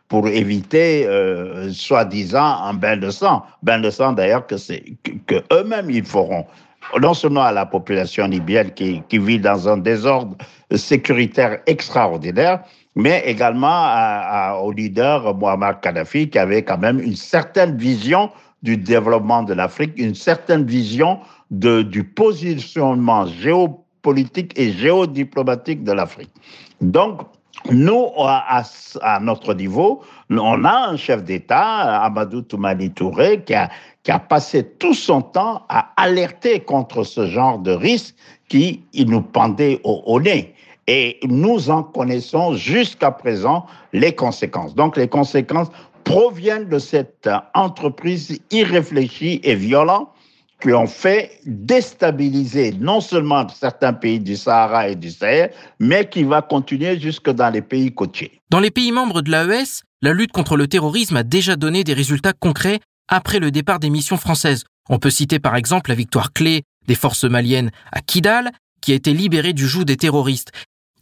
[0.09, 3.44] pour éviter, euh, soi-disant, un bain de sang.
[3.62, 4.57] Bain de sang, d'ailleurs, que,
[5.27, 6.46] que eux-mêmes ils feront
[7.00, 10.37] non seulement à la population libyenne qui, vit dans un désordre
[10.74, 12.61] sécuritaire extraordinaire,
[12.94, 18.31] mais également au leader Muammar Kadhafi qui avait quand même une certaine vision
[18.62, 21.18] du développement de l'Afrique, une certaine vision
[21.50, 26.31] du positionnement géopolitique et géodiplomatique de l'Afrique.
[26.81, 27.22] Donc,
[27.70, 28.62] nous, à,
[29.02, 33.68] à, notre niveau, on a un chef d'État, Amadou Toumani Touré, qui a,
[34.03, 38.15] qui a passé tout son temps à alerter contre ce genre de risque
[38.49, 40.55] qui il nous pendait au, au nez.
[40.88, 44.75] Et nous en connaissons jusqu'à présent les conséquences.
[44.75, 45.69] Donc les conséquences
[46.03, 50.09] proviennent de cette entreprise irréfléchie et violente
[50.61, 56.23] qui ont fait déstabiliser non seulement certains pays du Sahara et du Sahel, mais qui
[56.23, 58.41] va continuer jusque dans les pays côtiers.
[58.51, 61.95] Dans les pays membres de l'AES, la lutte contre le terrorisme a déjà donné des
[61.95, 62.81] résultats concrets
[63.12, 64.64] après le départ des missions françaises.
[64.88, 68.94] On peut citer par exemple la victoire clé des forces maliennes à Kidal, qui a
[68.96, 70.51] été libérée du joug des terroristes,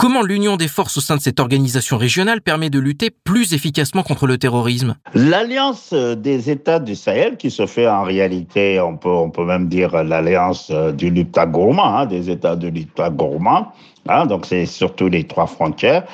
[0.00, 4.02] Comment l'union des forces au sein de cette organisation régionale permet de lutter plus efficacement
[4.02, 4.96] contre le terrorisme?
[5.12, 9.68] L'alliance des États du Sahel, qui se fait en réalité, on peut, on peut même
[9.68, 13.72] dire l'alliance du Lupta gourmand, hein, des États du Lupta gourmand,
[14.08, 16.04] hein, donc c'est surtout les trois frontières,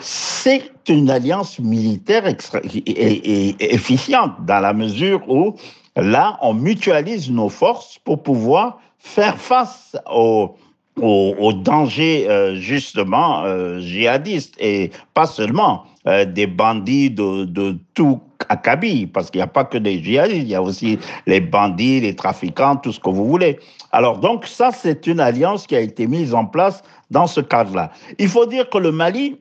[0.00, 5.54] c'est une alliance militaire et, efficiente dans la mesure où
[5.96, 10.56] là, on mutualise nos forces pour pouvoir faire face aux
[11.00, 18.20] aux, dangers euh, justement euh, djihadistes et pas seulement euh, des bandits de, de tout
[18.48, 22.00] acabit, parce qu'il n'y a pas que des djihadistes, il y a aussi les bandits,
[22.00, 23.58] les trafiquants, tout ce que vous voulez.
[23.92, 27.90] Alors donc ça, c'est une alliance qui a été mise en place dans ce cadre-là.
[28.18, 29.38] Il faut dire que le Mali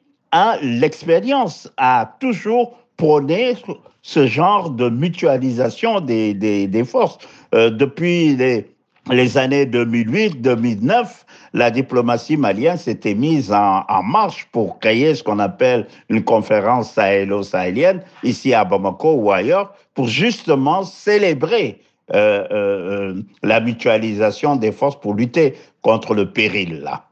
[0.61, 3.55] l'expérience, a toujours prôné
[4.01, 7.17] ce genre de mutualisation des, des, forces.
[7.51, 8.75] depuis les
[9.11, 11.05] les années 2008-2009,
[11.53, 18.01] la diplomatie malienne s'était mise en, marche pour créer ce qu'on appelle une conférence sahélo-sahélienne,
[18.23, 21.81] ici à Bamako ou ailleurs, pour justement célébrer
[22.13, 27.05] euh, euh, la mutualisation des forces pour lutter contre le péril là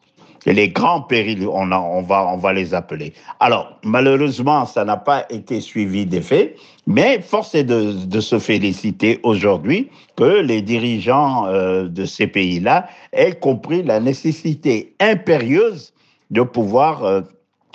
[0.52, 3.14] les grands périls, on, va, les appeler.
[3.40, 9.90] Alors, malheureusement, ça n'a pas été suivi d'effet, mais force est de, se féliciter aujourd'hui
[10.16, 15.94] que les dirigeants euh, de ces pays-là aient compris la nécessité impérieuse
[16.32, 17.22] de pouvoir euh,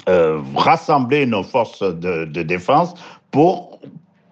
[0.08, 2.94] euh, rassembler nos forces de défense
[3.30, 3.80] pour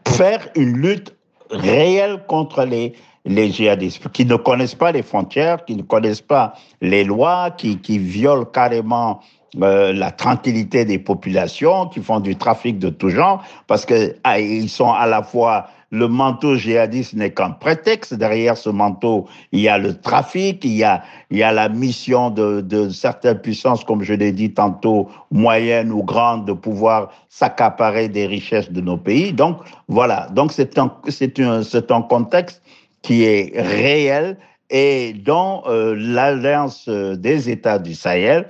[0.09, 1.14] faire une lutte
[1.51, 2.94] réelle contre les,
[3.26, 7.78] les djihadistes, qui ne connaissent pas les frontières, qui ne connaissent pas les lois, qui,
[7.78, 9.20] qui violent carrément
[9.62, 14.40] euh, la tranquillité des populations, qui font du trafic de tout genre, parce que ah,
[14.40, 18.12] ils sont à la fois le manteau djihadiste n'est qu'un prétexte.
[18.12, 21.68] Derrière ce manteau, il y a le trafic, il y a, il y a la
[21.68, 27.10] mission de, de certaines puissances, comme je l'ai dit tantôt, moyennes ou grandes, de pouvoir
[27.28, 29.32] s'accaparer des richesses de nos pays.
[29.32, 29.58] Donc,
[29.88, 30.26] voilà.
[30.32, 30.92] Donc, c'est un,
[31.38, 32.62] un, c'est un contexte
[33.02, 34.37] qui est réel
[34.70, 38.48] et dont euh, l'Alliance des États du Sahel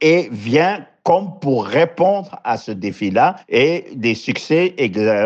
[0.00, 4.74] et vient comme pour répondre à ce défi-là et des succès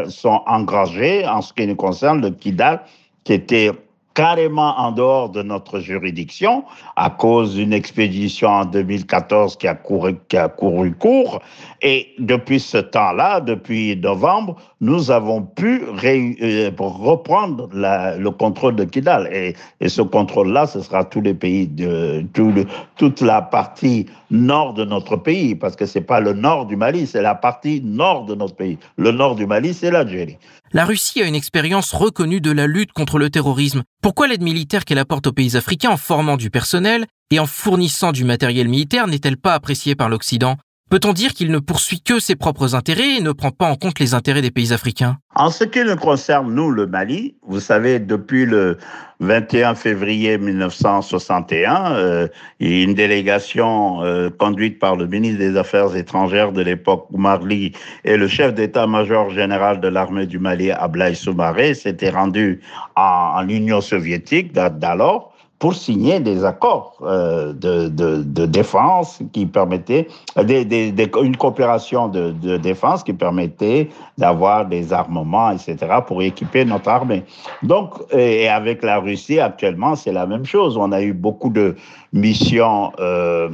[0.09, 2.83] sont engagés en ce qui nous concerne le Kidal
[3.25, 3.71] qui était
[4.15, 6.65] carrément en dehors de notre juridiction
[6.97, 11.41] à cause d'une expédition en 2014 qui a couru, qui a couru court.
[11.83, 19.29] Et depuis ce temps-là, depuis novembre, nous avons pu euh, reprendre le contrôle de Kidal.
[19.33, 22.53] Et, et ce contrôle-là, ce sera tous les pays, de, tout
[22.97, 27.07] toute la partie nord de notre pays, parce que c'est pas le nord du Mali,
[27.07, 28.79] c'est la partie nord de notre pays.
[28.97, 30.39] Le nord du Mali, c'est l'Algérie.
[30.73, 33.83] La Russie a une expérience reconnue de la lutte contre le terrorisme.
[34.03, 38.13] Pourquoi l'aide militaire qu'elle apporte aux pays africains en formant du personnel et en fournissant
[38.13, 40.57] du matériel militaire n'est-elle pas appréciée par l'Occident?
[40.91, 44.01] Peut-on dire qu'il ne poursuit que ses propres intérêts et ne prend pas en compte
[44.01, 45.19] les intérêts des pays africains?
[45.37, 48.77] En ce qui nous concerne, nous, le Mali, vous savez, depuis le
[49.21, 52.29] 21 février 1961, euh,
[52.59, 57.71] une délégation euh, conduite par le ministre des Affaires étrangères de l'époque, Marli,
[58.05, 62.63] et le chef d'état-major général de l'armée du Mali, Ablaï Soumaré, s'était rendu
[62.97, 65.31] en, en Union soviétique d'alors
[65.61, 70.09] pour signer des accords euh, de, de, de, défense qui permettaient,
[70.43, 76.23] des, des, des, une coopération de, de, défense qui permettait d'avoir des armements, etc., pour
[76.23, 77.25] équiper notre armée.
[77.63, 80.79] Donc, et avec la Russie, actuellement, c'est la même chose.
[80.79, 81.77] On a eu beaucoup de
[82.15, 83.51] missions euh,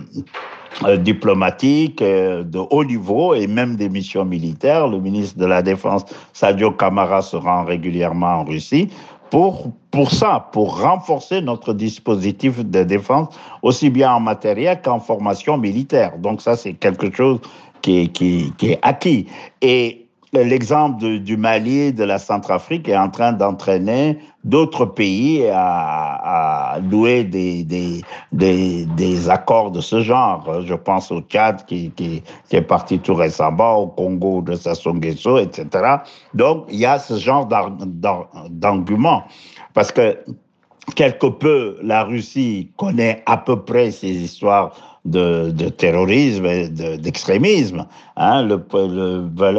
[0.84, 4.86] euh diplomatiques euh, de haut niveau et même des missions militaires.
[4.86, 8.90] Le ministre de la Défense, Sadio Kamara, se rend régulièrement en Russie
[9.30, 13.28] pour, pour ça, pour renforcer notre dispositif de défense,
[13.62, 16.18] aussi bien en matériel qu'en formation militaire.
[16.18, 17.40] Donc ça, c'est quelque chose
[17.82, 19.26] qui qui, qui est acquis.
[19.62, 27.24] Et l'exemple du Mali, de la Centrafrique est en train d'entraîner d'autres pays à, louer
[27.24, 30.62] des, accords de ce genre.
[30.64, 31.92] Je pense au Tchad qui
[32.50, 35.96] est parti tout récemment, au Congo de Sassou Nguesso, etc.
[36.34, 37.48] Donc, il y a ce genre
[38.50, 39.24] d'argument.
[39.74, 40.18] Parce que
[40.94, 47.86] quelque peu, la Russie connaît à peu près ces histoires de, terrorisme et d'extrémisme.
[48.16, 48.46] hein,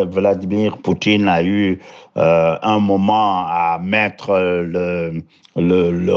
[0.06, 1.80] Vladimir Poutine a eu
[2.18, 5.24] euh, un moment à mettre le,
[5.56, 6.16] le, le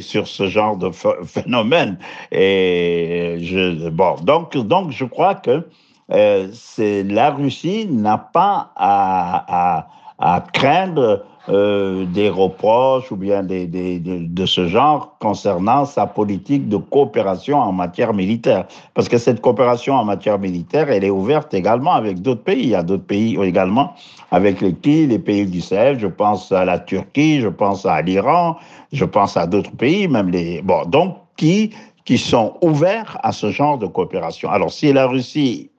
[0.00, 0.90] sur ce genre de
[1.24, 1.98] phénomène.
[2.32, 5.66] Et je, bon, donc, donc je crois que
[6.12, 6.48] euh,
[6.78, 9.86] la Russie n'a pas à,
[10.18, 16.70] à craindre euh, des reproches ou bien des, de, de, ce genre concernant sa politique
[16.70, 18.66] de coopération en matière militaire.
[18.94, 22.62] Parce que cette coopération en matière militaire, elle est ouverte également avec d'autres pays.
[22.62, 23.94] Il y a d'autres pays également
[24.30, 25.98] avec les qui les pays du Sahel.
[25.98, 28.56] Je pense à la Turquie, je pense à l'Iran,
[28.92, 30.62] je pense à d'autres pays, même les...
[30.62, 31.74] Bon, donc, qui,
[32.04, 34.48] qui sont ouverts à ce genre de coopération.
[34.50, 35.70] Alors, si la Russie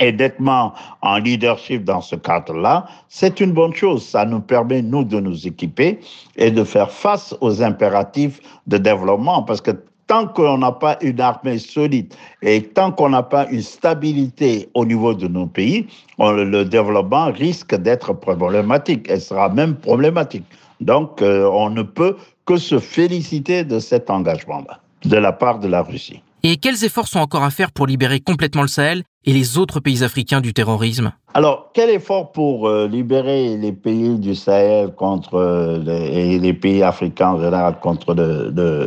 [0.00, 0.72] et nettement
[1.02, 4.04] en leadership dans ce cadre-là, c'est une bonne chose.
[4.04, 6.00] Ça nous permet, nous, de nous équiper
[6.36, 9.72] et de faire face aux impératifs de développement parce que
[10.06, 12.12] tant qu'on n'a pas une armée solide
[12.42, 15.86] et tant qu'on n'a pas une stabilité au niveau de nos pays,
[16.18, 20.44] le développement risque d'être problématique et sera même problématique.
[20.80, 22.16] Donc, euh, on ne peut
[22.46, 26.22] que se féliciter de cet engagement-là de la part de la Russie.
[26.42, 29.02] Et quels efforts sont encore à faire pour libérer complètement le Sahel?
[29.28, 34.18] Et les autres pays africains du terrorisme Alors, quel effort pour euh, libérer les pays
[34.18, 38.86] du Sahel contre euh, et les pays africains en général contre le,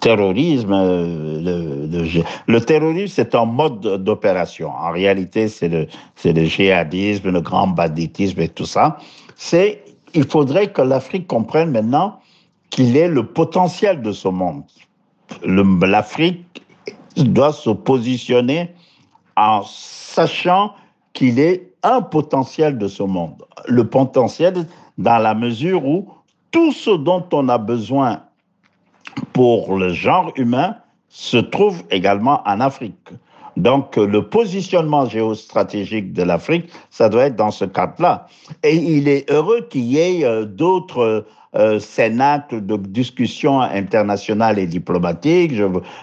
[0.00, 1.86] terrorisme le,
[2.48, 4.70] le, terrorisme, c'est un mode d'opération.
[4.70, 5.86] En réalité, c'est le,
[6.16, 8.98] c'est le djihadisme, le grand banditisme et tout ça.
[9.36, 12.18] C'est, il faudrait que l'Afrique comprenne maintenant
[12.70, 14.64] qu'il est le potentiel de ce monde.
[15.44, 16.64] L'Afrique
[17.16, 18.70] doit se positionner
[19.36, 20.74] en sachant
[21.12, 23.44] qu'il est un potentiel de ce monde.
[23.66, 24.66] Le potentiel
[24.98, 26.08] dans la mesure où
[26.50, 28.22] tout ce dont on a besoin
[29.32, 30.76] pour le genre humain
[31.08, 33.10] se trouve également en Afrique.
[33.56, 38.26] Donc, le positionnement géostratégique de l'Afrique, ça doit être dans ce cadre-là.
[38.62, 45.52] Et il est heureux qu'il y ait euh, d'autres euh, de discussions internationales et diplomatiques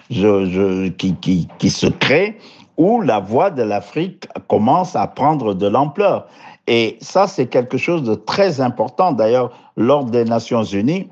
[0.09, 2.37] qui se créent
[2.79, 6.27] où la voix de l'Afrique commence à prendre de l'ampleur.
[6.65, 9.11] Et ça, c'est quelque chose de très important.
[9.11, 11.09] D'ailleurs, l'Ordre des Nations Unies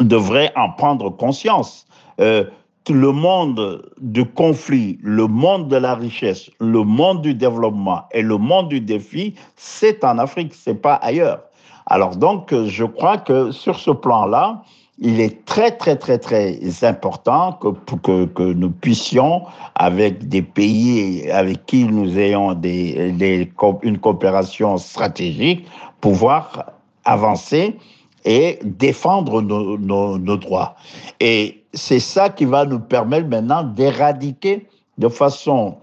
[0.00, 1.86] devrait en prendre conscience.
[2.20, 2.44] Euh,
[2.90, 8.36] le monde du conflit, le monde de la richesse, le monde du développement et le
[8.36, 11.40] monde du défi, c'est en Afrique, c'est pas ailleurs.
[11.86, 14.62] Alors donc, je crois que sur ce plan-là,
[15.04, 19.42] il est très, très, très, très important que, que, nous puissions,
[19.74, 23.50] avec des pays avec qui nous ayons des,
[23.82, 25.66] une coopération stratégique,
[26.00, 26.70] pouvoir
[27.04, 27.76] avancer
[28.24, 30.76] et défendre nos, nos droits.
[31.18, 35.78] Et c'est ça qui va nous permettre maintenant d'éradiquer de façon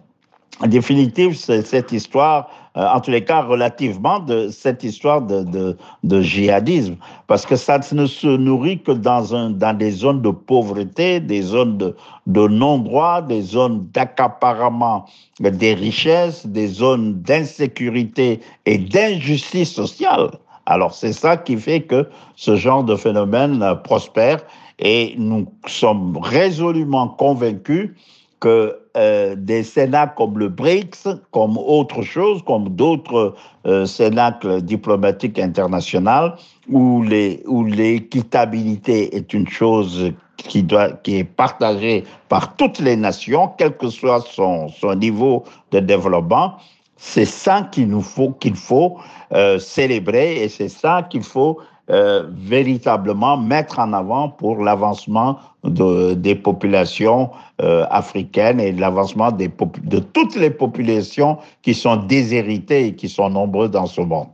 [0.65, 6.95] définitive cette histoire en tous les cas relativement de cette histoire de, djihadisme,
[7.27, 11.95] parce que ça ne se nourrit que dans, des zones de pauvreté, des zones de,
[12.27, 15.05] de non-droit, des zones d'accaparement
[15.39, 20.29] des richesses, des zones d'insécurité et d'injustice sociale.
[20.65, 24.39] Alors c'est ça qui fait que ce genre de phénomène prospère
[24.77, 27.91] et nous sommes résolument convaincus
[28.39, 33.35] que euh, des cénacles comme le BRICS, comme autre chose, comme d'autres
[33.67, 36.35] euh, cénacles diplomatiques internationales,
[36.69, 43.51] où l'équitabilité où est une chose qui, doit, qui est partagée par toutes les nations,
[43.57, 46.57] quel que soit son, son niveau de développement,
[46.97, 48.97] c'est ça qu'il nous faut, qu'il faut
[49.33, 51.59] euh, célébrer et c'est ça qu'il faut
[51.91, 57.31] euh, véritablement mettre en avant pour l'avancement de, des populations
[57.61, 63.71] euh, africaines et l'avancement de toutes les populations qui sont déshéritées et qui sont nombreuses
[63.71, 64.27] dans ce monde.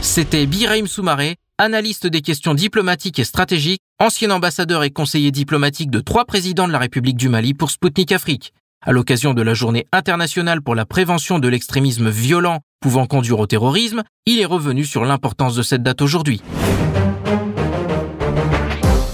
[0.00, 6.00] C'était Birahim Soumaré, analyste des questions diplomatiques et stratégiques, ancien ambassadeur et conseiller diplomatique de
[6.00, 8.52] trois présidents de la République du Mali pour Sputnik Afrique.
[8.84, 13.46] À l'occasion de la journée internationale pour la prévention de l'extrémisme violent pouvant conduire au
[13.46, 16.42] terrorisme, il est revenu sur l'importance de cette date aujourd'hui.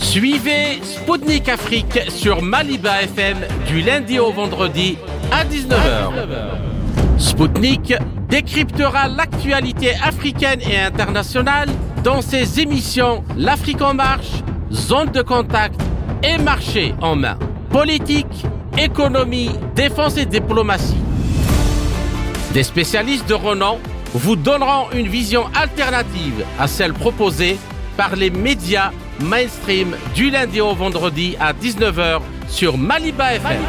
[0.00, 3.36] Suivez Sputnik Afrique sur Maliba FM
[3.68, 4.96] du lundi au vendredi
[5.30, 6.10] à 19h.
[7.18, 7.94] Sputnik
[8.28, 11.68] décryptera l'actualité africaine et internationale
[12.02, 14.42] dans ses émissions L'Afrique en marche,
[14.72, 15.80] Zone de contact
[16.22, 17.38] et Marché en main.
[17.70, 18.46] Politique,
[18.78, 21.07] économie, défense et diplomatie.
[22.52, 23.78] Des spécialistes de renom
[24.14, 27.58] vous donneront une vision alternative à celle proposée
[27.96, 28.90] par les médias
[29.20, 33.60] mainstream du lundi au vendredi à 19h sur Maliba FM.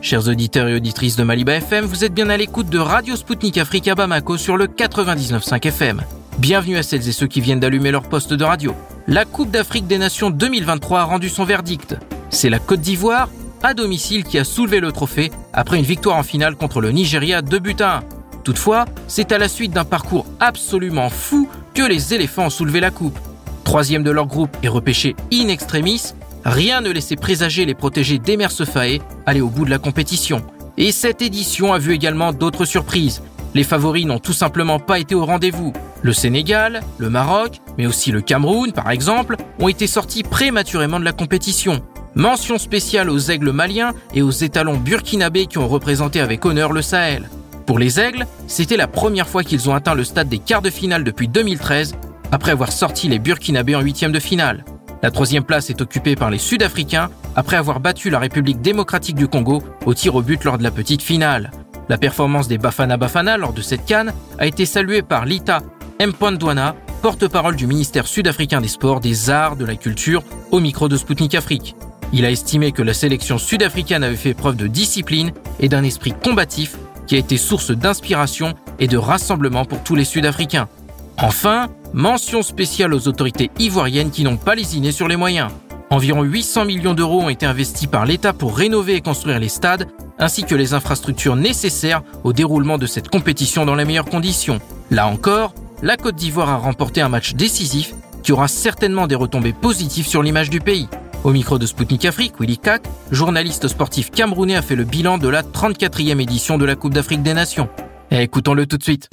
[0.00, 3.58] Chers auditeurs et auditrices de Maliba FM, vous êtes bien à l'écoute de Radio Sputnik
[3.58, 6.02] Africa Bamako sur le 99.5 FM.
[6.38, 8.74] Bienvenue à celles et ceux qui viennent d'allumer leur poste de radio.
[9.06, 11.96] La Coupe d'Afrique des Nations 2023 a rendu son verdict.
[12.30, 13.28] C'est la Côte d'Ivoire,
[13.62, 17.42] à domicile, qui a soulevé le trophée après une victoire en finale contre le Nigeria
[17.42, 18.02] 2 buts à 1.
[18.44, 22.90] Toutefois, c'est à la suite d'un parcours absolument fou que les éléphants ont soulevé la
[22.90, 23.18] coupe.
[23.64, 28.50] Troisième de leur groupe et repêché in extremis, Rien ne laissait présager les protégés d'Emer
[28.50, 30.42] Sefae aller au bout de la compétition.
[30.78, 33.22] Et cette édition a vu également d'autres surprises.
[33.54, 35.72] Les favoris n'ont tout simplement pas été au rendez-vous.
[36.02, 41.04] Le Sénégal, le Maroc, mais aussi le Cameroun, par exemple, ont été sortis prématurément de
[41.04, 41.82] la compétition.
[42.14, 46.82] Mention spéciale aux aigles maliens et aux étalons burkinabés qui ont représenté avec honneur le
[46.82, 47.28] Sahel.
[47.66, 50.70] Pour les aigles, c'était la première fois qu'ils ont atteint le stade des quarts de
[50.70, 51.94] finale depuis 2013,
[52.32, 54.64] après avoir sorti les burkinabés en huitième de finale.
[55.02, 59.28] La troisième place est occupée par les Sud-Africains après avoir battu la République démocratique du
[59.28, 61.50] Congo au tir au but lors de la petite finale.
[61.90, 65.58] La performance des Bafana Bafana lors de cette canne a été saluée par Lita
[66.00, 70.22] Mpondwana, porte-parole du ministère sud-africain des Sports, des Arts, de la Culture,
[70.52, 71.74] au micro de Sputnik Afrique.
[72.12, 76.12] Il a estimé que la sélection sud-africaine avait fait preuve de discipline et d'un esprit
[76.12, 76.76] combatif
[77.08, 80.68] qui a été source d'inspiration et de rassemblement pour tous les Sud-Africains.
[81.18, 85.50] Enfin, mention spéciale aux autorités ivoiriennes qui n'ont pas lésiné sur les moyens.
[85.92, 89.88] Environ 800 millions d'euros ont été investis par l'État pour rénover et construire les stades,
[90.20, 94.60] ainsi que les infrastructures nécessaires au déroulement de cette compétition dans les meilleures conditions.
[94.92, 99.52] Là encore, la Côte d'Ivoire a remporté un match décisif qui aura certainement des retombées
[99.52, 100.86] positives sur l'image du pays.
[101.24, 105.28] Au micro de Sputnik Afrique, Willy Kak, journaliste sportif camerounais, a fait le bilan de
[105.28, 107.68] la 34e édition de la Coupe d'Afrique des Nations.
[108.12, 109.08] écoutons-le tout de suite.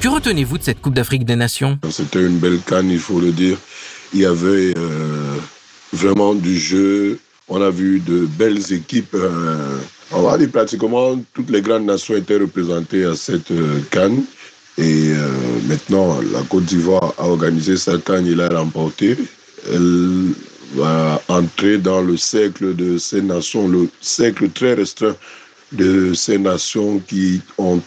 [0.00, 1.78] Que retenez-vous de cette Coupe d'Afrique des Nations?
[1.90, 3.58] C'était une belle canne, il faut le dire.
[4.12, 5.36] Il y avait euh,
[5.92, 7.18] vraiment du jeu.
[7.48, 9.14] On a vu de belles équipes.
[9.14, 9.78] Euh,
[10.12, 14.22] on va dire pratiquement toutes les grandes nations étaient représentées à cette euh, canne.
[14.78, 15.14] Et
[15.68, 19.16] maintenant, la Côte d'Ivoire a organisé sa canne, il a remporté.
[19.72, 20.34] Elle
[20.74, 25.16] va entrer dans le cercle de ces nations, le cercle très restreint
[25.72, 27.80] de ces nations qui ont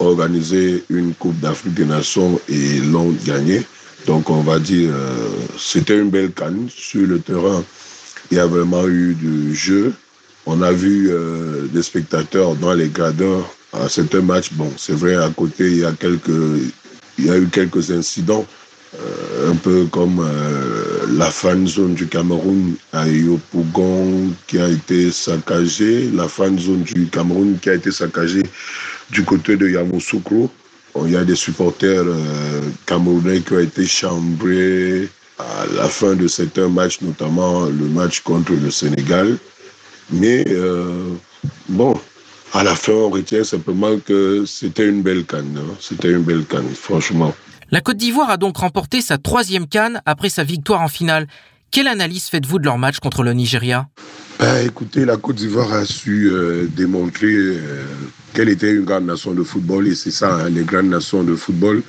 [0.00, 3.62] organisé une Coupe d'Afrique des Nations et l'ont gagnée.
[4.10, 7.62] Donc on va dire, euh, c'était une belle canne sur le terrain.
[8.32, 9.92] Il y a vraiment eu du jeu.
[10.46, 14.52] On a vu euh, des spectateurs dans les gradins à certains matchs.
[14.54, 16.42] Bon, c'est vrai, à côté, il y a quelques,
[17.18, 18.44] il y a eu quelques incidents
[19.48, 20.28] un peu comme
[21.16, 27.06] la fan zone du Cameroun à Yopougon qui a été saccagée, la fan zone du
[27.06, 28.42] Cameroun qui a été saccagée
[29.10, 30.50] du côté de Yamoussoukro.
[31.04, 32.04] Il y a des supporters
[32.86, 38.52] camerounais qui ont été chambrés à la fin de certains matchs, notamment le match contre
[38.52, 39.38] le Sénégal.
[40.10, 40.44] Mais
[41.68, 41.98] bon,
[42.52, 45.56] à la fin, on retient simplement que c'était une belle canne.
[45.56, 45.74] Hein.
[45.80, 47.34] C'était une belle canne, franchement.
[47.70, 51.28] La Côte d'Ivoire a donc remporté sa troisième canne après sa victoire en finale.
[51.70, 53.86] Quelle analyse faites-vous de leur match contre le Nigeria?
[54.40, 57.84] Ben, Écoutez, la Côte d'Ivoire a su euh, démontrer euh,
[58.32, 61.34] qu'elle était une grande nation de football et c'est ça, hein, les grandes nations de
[61.34, 61.82] football.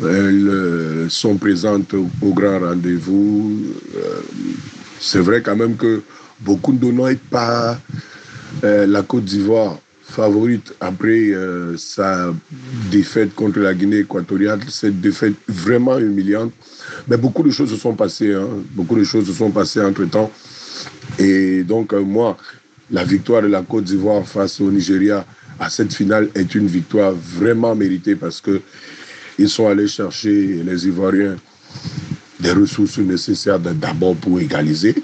[0.00, 3.62] Elles euh, sont présentes au, grand rendez-vous.
[5.00, 6.02] c'est vrai quand même que
[6.40, 7.78] beaucoup ne donnent pas
[8.62, 11.32] la Côte d'Ivoire favorite après
[11.76, 12.34] sa
[12.90, 16.52] défaite contre la Guinée équatoriale, cette défaite vraiment humiliante.
[17.06, 18.48] Mais beaucoup de choses se sont passées, hein.
[18.72, 20.32] beaucoup de choses se sont passées entre-temps.
[21.18, 22.36] Et donc, euh, moi,
[22.90, 25.26] la victoire de la Côte d'Ivoire face au Nigeria
[25.60, 28.60] à cette finale est une victoire vraiment méritée parce que
[29.38, 31.36] ils sont allés chercher, les Ivoiriens,
[32.40, 34.94] des ressources nécessaires d'abord pour égaliser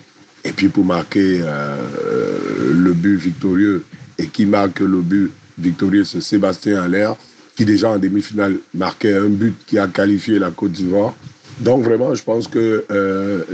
[0.45, 3.85] et puis pour marquer euh, le but victorieux
[4.19, 7.17] et qui marque le but victorieux, c'est Sébastien Allaire,
[7.57, 11.15] qui déjà en demi-finale marquait un but qui a qualifié la Côte d'Ivoire.
[11.61, 13.45] Donc vraiment, je pense que euh,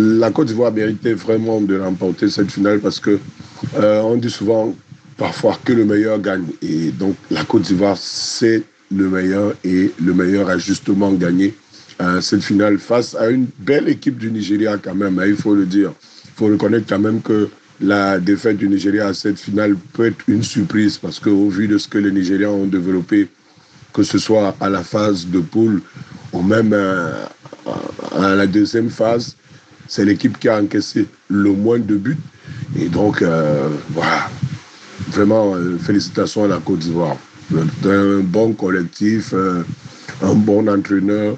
[0.00, 3.18] la Côte d'Ivoire méritait vraiment de remporter cette finale parce que
[3.76, 4.74] euh, on dit souvent
[5.16, 6.46] parfois que le meilleur gagne.
[6.62, 11.54] Et donc la Côte d'Ivoire, c'est le meilleur et le meilleur a justement gagné
[12.00, 15.54] euh, cette finale face à une belle équipe du Nigeria quand même, hein, il faut
[15.54, 15.92] le dire.
[16.24, 20.24] Il faut reconnaître quand même que la défaite du Nigeria à cette finale peut être
[20.28, 23.28] une surprise parce qu'au vu de ce que les Nigérians ont développé,
[23.92, 25.82] que ce soit à la phase de poule
[26.32, 27.12] ou même euh,
[28.16, 29.36] à la deuxième phase,
[29.90, 32.16] c'est l'équipe qui a encaissé le moins de buts.
[32.78, 34.30] Et donc, euh, voilà,
[35.08, 37.16] vraiment, euh, félicitations à la Côte d'Ivoire.
[37.84, 39.34] Un bon collectif,
[40.22, 41.36] un bon entraîneur,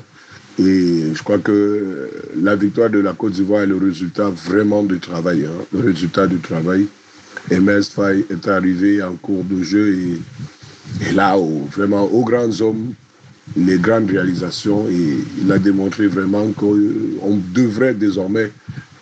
[0.59, 5.01] et je crois que la victoire de la Côte d'Ivoire est le résultat vraiment du
[5.01, 5.47] travail.
[5.47, 6.87] Hein, le résultat du travail.
[7.51, 11.37] MS Faye est arrivé en cours de jeu et, et là,
[11.75, 12.93] vraiment, aux grands hommes,
[13.57, 14.89] les grandes réalisations.
[14.89, 18.51] Et il a démontré vraiment qu'on devrait désormais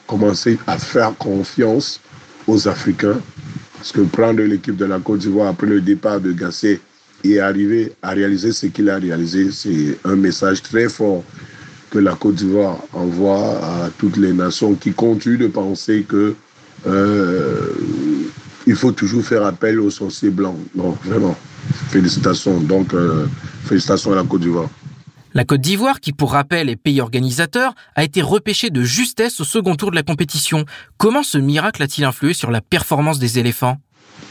[0.07, 2.01] commencer à faire confiance
[2.47, 3.20] aux Africains.
[3.76, 6.80] Parce que prendre l'équipe de la Côte d'Ivoire après le départ de Gasset
[7.24, 11.24] et arriver à réaliser ce qu'il a réalisé, c'est un message très fort
[11.91, 16.34] que la Côte d'Ivoire envoie à toutes les nations qui continuent de penser que
[16.86, 17.72] euh,
[18.66, 20.57] il faut toujours faire appel aux sorciers blancs.
[20.74, 21.36] Non, vraiment,
[21.88, 22.61] félicitations.
[22.61, 23.26] Donc, euh,
[23.70, 24.68] félicitations à la Côte d'Ivoire.
[25.32, 29.44] La Côte d'Ivoire, qui pour rappel est pays organisateur, a été repêchée de justesse au
[29.44, 30.64] second tour de la compétition.
[30.98, 33.78] Comment ce miracle a-t-il influé sur la performance des éléphants?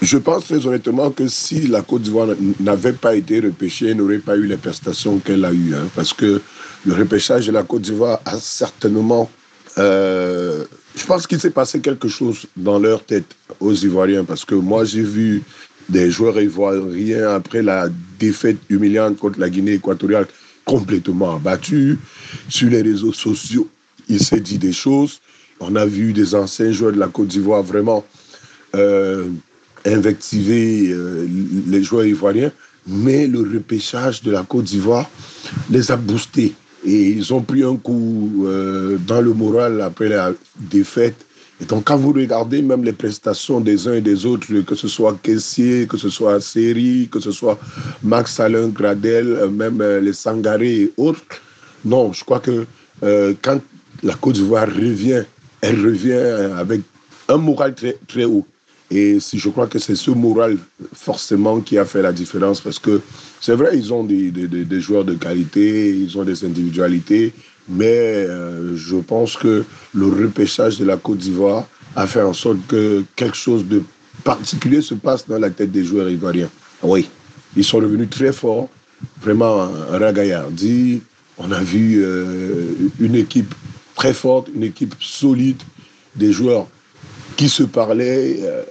[0.01, 2.27] Je pense très honnêtement que si la Côte d'Ivoire
[2.59, 5.73] n'avait pas été repêchée, elle n'aurait pas eu les prestations qu'elle a eues.
[5.73, 6.41] Hein, parce que
[6.85, 9.29] le repêchage de la Côte d'Ivoire a certainement...
[9.77, 10.65] Euh,
[10.95, 14.25] je pense qu'il s'est passé quelque chose dans leur tête aux Ivoiriens.
[14.25, 15.43] Parce que moi, j'ai vu
[15.89, 20.27] des joueurs ivoiriens après la défaite humiliante contre la Guinée équatoriale
[20.65, 21.97] complètement abattus.
[22.47, 23.67] Sur les réseaux sociaux,
[24.07, 25.19] il s'est dit des choses.
[25.59, 28.05] On a vu des anciens joueurs de la Côte d'Ivoire vraiment...
[28.75, 29.29] Euh,
[29.85, 31.27] invectiver euh,
[31.67, 32.51] les joueurs ivoiriens,
[32.87, 35.09] mais le repêchage de la Côte d'Ivoire
[35.69, 36.53] les a boostés.
[36.85, 41.25] Et ils ont pris un coup euh, dans le moral après la défaite.
[41.61, 44.87] Et donc, quand vous regardez même les prestations des uns et des autres, que ce
[44.87, 47.59] soit Kessier, que ce soit Seri, que ce soit
[48.01, 51.21] Max Alain Gradel, euh, même les Sangaré et autres,
[51.85, 52.65] non, je crois que
[53.41, 53.61] quand
[54.03, 55.23] la Côte d'Ivoire revient,
[55.61, 56.11] elle revient
[56.57, 56.81] avec
[57.29, 58.45] un moral très, très haut.
[58.91, 60.57] Et si je crois que c'est ce moral
[60.93, 63.01] forcément qui a fait la différence parce que
[63.39, 67.33] c'est vrai, ils ont des, des, des, joueurs de qualité, ils ont des individualités,
[67.69, 69.63] mais euh, je pense que
[69.93, 71.65] le repêchage de la Côte d'Ivoire
[71.95, 73.83] a fait en sorte que quelque chose de
[74.23, 76.49] particulier se passe dans la tête des joueurs ivoiriens.
[76.81, 77.09] Oui,
[77.55, 78.69] ils sont revenus très forts,
[79.21, 81.01] vraiment ragaillardis.
[81.37, 83.53] On a vu euh, une équipe
[83.95, 85.61] très forte, une équipe solide,
[86.15, 86.67] des joueurs
[87.37, 88.39] qui se parlaient.
[88.43, 88.63] Euh,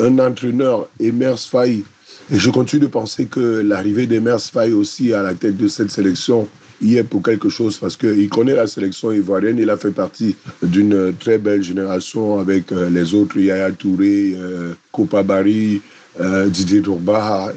[0.00, 1.84] un entraîneur, Emers Faye,
[2.30, 6.48] je continue de penser que l'arrivée d'Emers Faye aussi à la tête de cette sélection
[6.82, 9.58] y est pour quelque chose parce qu'il connaît la sélection ivoirienne.
[9.58, 14.74] Il a fait partie d'une très belle génération avec euh, les autres, Yaya Touré, euh,
[14.90, 15.80] Kopa Bari,
[16.20, 17.52] euh, Didier Drogba,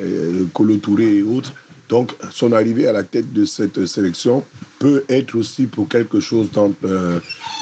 [0.54, 1.54] Kolo Touré et autres.
[1.90, 4.44] Donc, son arrivée à la tête de cette sélection
[4.80, 6.74] peut être aussi pour quelque chose dans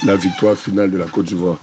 [0.06, 1.60] la victoire finale de la Côte d'Ivoire.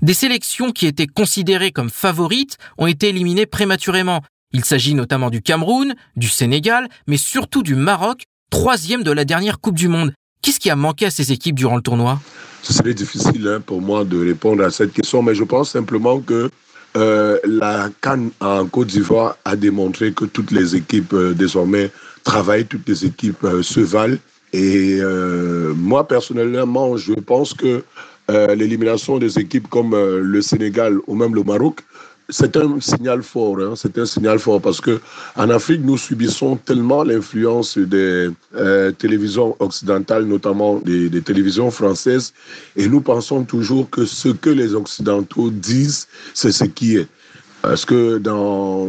[0.00, 4.22] Des sélections qui étaient considérées comme favorites ont été éliminées prématurément.
[4.54, 9.60] Il s'agit notamment du Cameroun, du Sénégal, mais surtout du Maroc, troisième de la dernière
[9.60, 10.14] Coupe du Monde.
[10.40, 12.18] Qu'est-ce qui a manqué à ces équipes durant le tournoi?
[12.62, 16.20] Ce serait difficile hein, pour moi de répondre à cette question, mais je pense simplement
[16.20, 16.50] que
[16.96, 21.90] euh, la Cannes en Côte d'Ivoire a démontré que toutes les équipes euh, désormais
[22.24, 24.16] travaillent, toutes les équipes euh, se valent.
[24.54, 25.02] Et
[25.76, 27.84] moi, personnellement, je pense que
[28.30, 31.80] l'élimination des équipes comme le Sénégal ou même le Maroc
[32.28, 33.58] c'est un signal fort.
[33.60, 33.74] Hein.
[33.74, 35.00] C'est un signal fort parce que
[35.36, 42.34] en Afrique, nous subissons tellement l'influence des euh, télévisions occidentales, notamment des, télévisions françaises,
[42.76, 47.08] et nous pensons toujours que ce que les Occidentaux disent, c'est ce qui est.
[47.62, 48.86] Parce que dans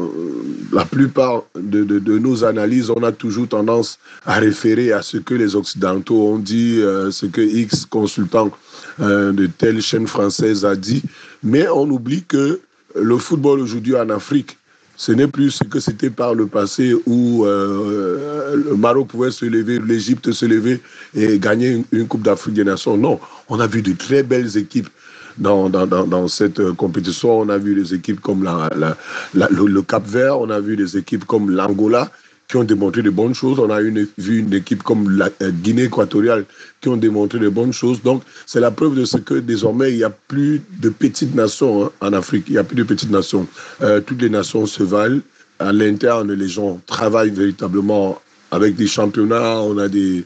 [0.72, 5.18] la plupart de, de, de, nos analyses, on a toujours tendance à référer à ce
[5.18, 8.52] que les Occidentaux ont dit, euh, ce que X consultant
[9.00, 11.02] euh, de telle chaîne française a dit,
[11.42, 12.62] mais on oublie que
[12.96, 14.58] le football aujourd'hui en Afrique,
[15.00, 19.46] ce n'est plus ce que c'était par le passé où euh, le Maroc pouvait se
[19.46, 20.82] lever, l'Égypte se lever
[21.16, 22.98] et gagner une, Coupe d'Afrique des Nations.
[22.98, 23.18] Non,
[23.48, 24.90] on a vu de très belles équipes
[25.38, 27.40] dans, dans, dans, cette compétition.
[27.40, 31.50] On a vu des équipes comme le, Cap Vert, on a vu des équipes comme
[31.50, 32.12] l'Angola
[32.50, 33.60] qui ont démontré de bonnes choses.
[33.60, 36.45] On a vu une équipe comme la euh, Guinée équatoriale
[36.82, 38.02] qui ont démontré de bonnes choses.
[38.02, 41.86] Donc, c'est la preuve de ce que désormais, il n'y a plus de petites nations
[41.86, 42.45] hein, en Afrique.
[42.47, 43.47] Il n'y a plus de petites nations.
[43.82, 45.22] Euh, toutes les nations se valent.
[45.60, 48.20] À l'interne, les gens travaillent véritablement
[48.50, 49.60] avec des championnats.
[49.62, 50.26] On a des,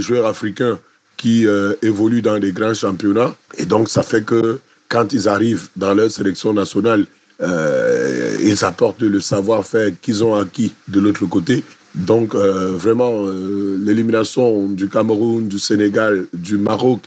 [0.00, 0.78] joueurs africains
[1.16, 3.34] qui euh, évoluent dans des grands championnats.
[3.56, 7.06] Et donc, ça fait que quand ils arrivent dans leur sélection nationale,
[7.40, 11.64] euh, ils apportent le savoir-faire qu'ils ont acquis de l'autre côté.
[11.94, 17.00] Donc euh, vraiment, euh, l'élimination du Cameroun, du Sénégal, du Maroc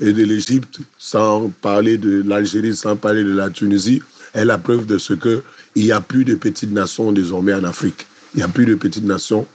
[0.00, 4.02] et de l'Égypte, sans parler de l'Algérie, sans parler de la Tunisie,
[4.34, 5.42] est la preuve de ce que
[5.74, 8.06] il n'y a plus de petites nations désormais en Afrique.
[8.34, 9.46] Il n'y a plus de petites nations.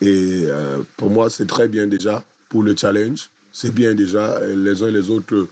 [0.00, 3.28] Et euh, pour moi, c'est très bien déjà pour le challenge.
[3.52, 4.38] C'est bien déjà.
[4.46, 5.48] Les uns et les autres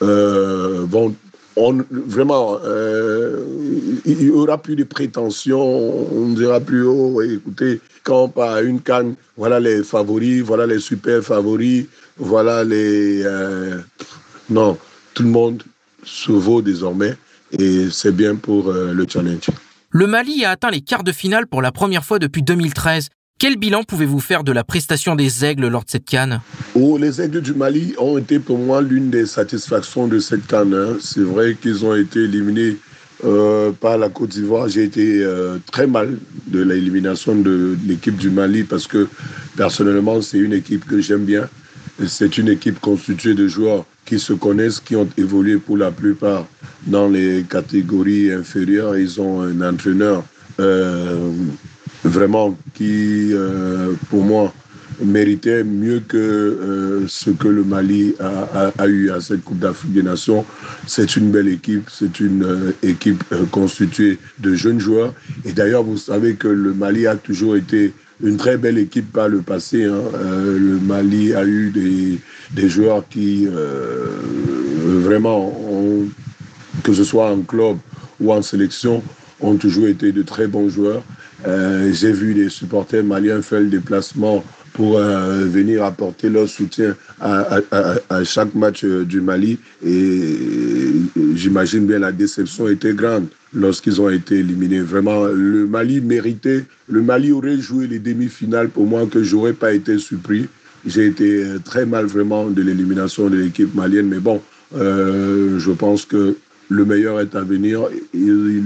[0.00, 1.14] vont
[1.56, 3.44] on, vraiment, euh,
[4.04, 8.54] il n'y aura plus de prétention, on ne dira plus, oh, écoutez, quand on part
[8.54, 11.86] à une canne, voilà les favoris, voilà les super favoris,
[12.16, 13.22] voilà les...
[13.24, 13.78] Euh,
[14.50, 14.76] non,
[15.14, 15.62] tout le monde
[16.02, 17.14] se vaut désormais
[17.58, 19.48] et c'est bien pour euh, le challenge.
[19.90, 23.08] Le Mali a atteint les quarts de finale pour la première fois depuis 2013.
[23.38, 26.40] Quel bilan pouvez-vous faire de la prestation des Aigles lors de cette canne?
[26.74, 30.72] Oh, Les Aigles du Mali ont été pour moi l'une des satisfactions de cette canne.
[30.72, 30.96] Hein.
[31.00, 32.76] C'est vrai qu'ils ont été éliminés
[33.24, 34.68] euh, par la Côte d'Ivoire.
[34.68, 36.16] J'ai été euh, très mal
[36.46, 39.08] de l'élimination de l'équipe du Mali parce que
[39.56, 41.48] personnellement, c'est une équipe que j'aime bien.
[42.06, 46.46] C'est une équipe constituée de joueurs qui se connaissent, qui ont évolué pour la plupart
[46.86, 48.96] dans les catégories inférieures.
[48.96, 50.24] Ils ont un entraîneur.
[50.60, 51.32] Euh,
[52.04, 54.52] vraiment qui, euh, pour moi,
[55.02, 59.92] méritait mieux que euh, ce que le Mali a, a, eu à cette Coupe d'Afrique
[59.92, 60.44] des Nations.
[60.86, 65.12] C'est une belle équipe, c'est une euh, équipe constituée de jeunes joueurs.
[65.44, 67.92] Et d'ailleurs, vous savez que le Mali a toujours été
[68.22, 69.84] une très belle équipe par le passé.
[69.84, 70.00] Hein.
[70.14, 72.20] Le Mali a eu des,
[72.52, 73.48] des joueurs qui
[74.76, 75.52] vraiment,
[76.84, 77.78] que ce soit en club
[78.20, 79.02] ou en sélection,
[79.40, 81.02] ont toujours été de très bons joueurs.
[81.46, 86.96] Euh, J'ai vu les supporters maliens faire le déplacement pour euh, venir apporter leur soutien
[87.20, 87.60] à,
[88.24, 89.58] chaque match euh, du Mali.
[89.84, 90.36] Et
[91.34, 94.80] j'imagine bien la déception était grande lorsqu'ils ont été éliminés.
[94.80, 99.72] Vraiment, le Mali méritait, le Mali aurait joué les demi-finales pour moi que j'aurais pas
[99.72, 100.48] été surpris.
[100.86, 104.42] J'ai été très mal vraiment de l'élimination de l'équipe malienne, mais bon,
[104.74, 106.36] je pense que
[106.68, 107.88] le meilleur est à venir.
[108.12, 108.60] Ils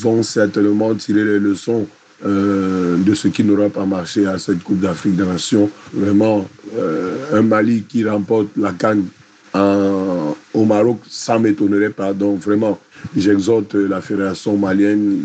[0.00, 1.86] vont certainement tirer les leçons
[2.24, 5.70] euh, de ce qui n'aura pas marché à cette Coupe d'Afrique des Nations.
[5.92, 9.06] Vraiment, euh, un Mali qui remporte la Cannes
[9.54, 12.12] en, au Maroc, ça m'étonnerait pas.
[12.12, 12.78] Donc vraiment,
[13.16, 15.20] j'exhorte la fédération malienne,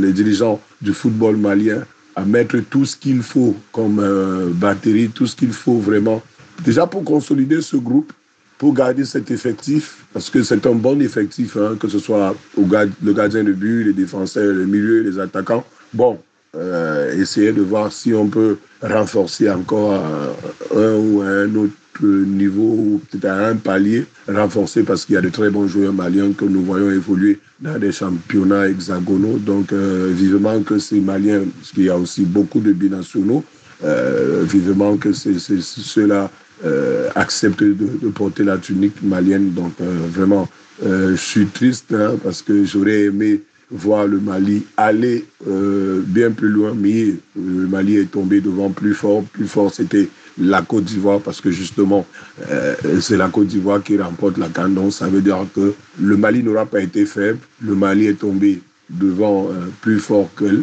[0.00, 1.82] les dirigeants du football malien
[2.16, 6.22] à mettre tout ce qu'il faut comme euh, batterie, tout ce qu'il faut vraiment,
[6.64, 8.12] déjà pour consolider ce groupe,
[8.58, 13.12] pour garder cet effectif, parce que c'est un bon effectif, hein, que ce soit le
[13.12, 15.64] gardien de but, les défenseurs, les milieux, les attaquants.
[15.94, 16.18] Bon,
[16.56, 21.72] euh, essayer de voir si on peut renforcer encore un, un ou un autre
[22.02, 26.32] niveau, peut-être à un palier renforcé parce qu'il y a de très bons joueurs maliens
[26.32, 29.38] que nous voyons évoluer dans des championnats hexagonaux.
[29.38, 33.44] Donc, euh, vivement que ces Maliens, parce qu'il y a aussi beaucoup de binationaux,
[33.84, 36.30] euh, vivement que ceux-là
[36.64, 39.52] euh, acceptent de, porter la tunique malienne.
[39.52, 40.48] Donc, vraiment,
[40.84, 43.40] je suis triste hein, parce que j'aurais aimé
[43.72, 49.24] voir le Mali aller bien plus loin, mais le Mali est tombé devant plus fort.
[49.32, 50.08] Plus fort, c'était
[50.38, 52.06] la Côte d'Ivoire parce que justement,
[52.50, 54.90] euh, c'est la Côte d'Ivoire qui remporte la CAN.
[54.90, 57.38] Ça veut dire que le Mali n'aura pas été faible.
[57.60, 58.60] Le Mali est tombé
[58.90, 60.62] devant euh, plus fort que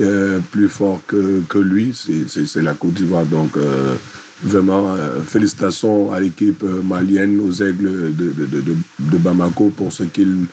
[0.00, 1.94] euh, plus fort que, que lui.
[2.28, 3.26] C'est la Côte d'Ivoire.
[3.26, 3.52] Donc
[4.42, 4.96] vraiment,
[5.26, 10.46] félicitations à l'équipe malienne, aux aigles de, de Bamako pour ce qu'ils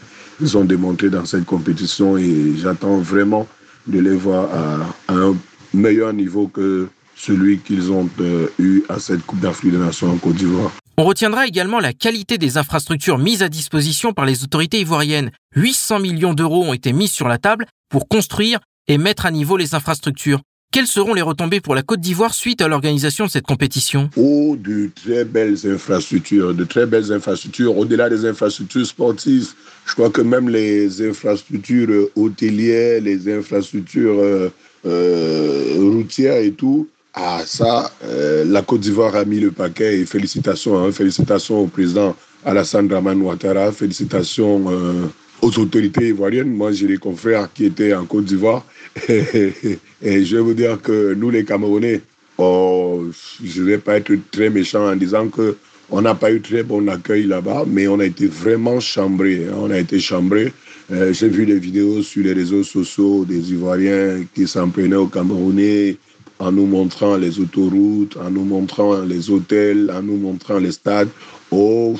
[0.56, 3.48] ont démontré dans cette compétition et j'attends vraiment
[3.88, 5.36] de les voir à, à un
[5.74, 10.18] meilleur niveau que celui qu'ils ont euh, eu à cette Coupe d'Afrique des Nations en
[10.18, 10.72] Côte d'Ivoire.
[10.98, 15.32] On retiendra également la qualité des infrastructures mises à disposition par les autorités ivoiriennes.
[15.56, 19.58] 800 millions d'euros ont été mis sur la table pour construire et mettre à niveau
[19.58, 20.42] les infrastructures.
[20.72, 24.09] Quelles seront les retombées pour la Côte d'Ivoire suite à l'organisation de cette compétition?
[24.18, 27.78] Oh, de très belles infrastructures, de très belles infrastructures.
[27.78, 29.53] Au-delà des infrastructures sportives,
[29.86, 34.49] je crois que même les infrastructures hôtelières, les infrastructures euh,
[34.86, 40.05] euh, routières et tout, ah, ça, euh, la Côte d'Ivoire a mis le paquet et
[40.05, 42.13] félicitations, hein, félicitations au président
[42.45, 45.07] Alassane Draman Ouattara, félicitations euh,
[45.41, 46.49] aux autorités ivoiriennes.
[46.49, 48.65] Moi, j'ai des confrères qui étaient en Côte d'Ivoire
[49.10, 52.02] et, je vais vous dire que nous, les Camerounais,
[52.38, 53.06] oh,
[53.43, 55.58] je ne vais pas être très méchant en disant que
[55.89, 59.45] on n'a pas eu très bon accueil là-bas, mais on a été vraiment chambrés.
[59.45, 59.56] Hein.
[59.58, 60.52] on a été chambrés.
[60.91, 65.08] Euh, j'ai vu des vidéos sur les réseaux sociaux des Ivoiriens qui s'en prenaient aux
[65.08, 65.98] Camerounais
[66.39, 71.10] en nous montrant les autoroutes, en nous montrant les hôtels, en nous montrant les stades.
[71.52, 71.95] Oh,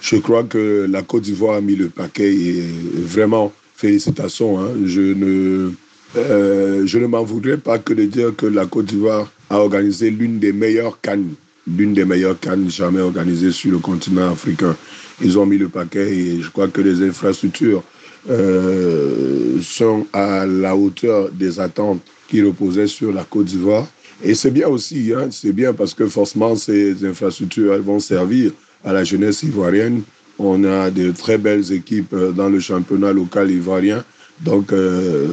[0.00, 2.62] je crois que la Côte d'Ivoire a mis le paquet et
[2.94, 4.60] vraiment, félicitations.
[4.60, 4.70] Hein.
[4.84, 5.72] Je ne,
[6.16, 10.10] euh, je ne m'en voudrais pas que de dire que la Côte d'Ivoire a organisé
[10.10, 11.34] l'une des meilleures cannes,
[11.66, 14.76] l'une des meilleures cannes jamais organisées sur le continent africain.
[15.22, 17.82] Ils ont mis le paquet et je crois que les infrastructures
[18.28, 23.86] euh, sont à la hauteur des attentes qui reposait sur la Côte d'Ivoire.
[24.22, 28.52] Et c'est bien aussi, hein, c'est bien parce que forcément ces infrastructures vont servir
[28.84, 30.02] à la jeunesse ivoirienne.
[30.38, 34.04] On a de très belles équipes euh, dans le championnat local ivoirien.
[34.40, 35.28] Donc euh,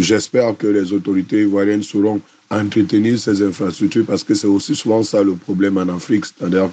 [0.00, 2.20] j'espère que les autorités ivoiriennes sauront
[2.50, 6.70] entretenir ces infrastructures parce que c'est aussi souvent ça le problème en Afrique, c'est-à-dire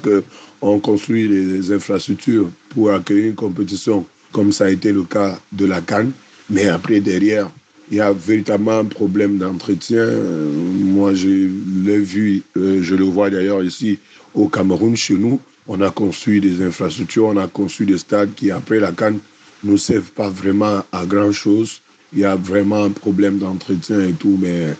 [0.61, 5.65] qu'on construit les infrastructures pour accueillir une compétition comme ça a été le cas de
[5.65, 6.11] la Cannes,
[6.49, 7.49] mais après derrière,
[7.89, 9.99] il y a véritablement un problème d'entretien.
[9.99, 11.49] Euh, moi, je
[11.85, 13.99] l'ai vu, euh, je le vois d'ailleurs ici
[14.33, 15.39] au Cameroun, chez nous.
[15.67, 19.19] On a construit des infrastructures, on a construit des stades qui, après la Cannes,
[19.63, 21.81] ne servent pas vraiment à grand-chose.
[22.13, 24.75] Il y a vraiment un problème d'entretien et tout, mais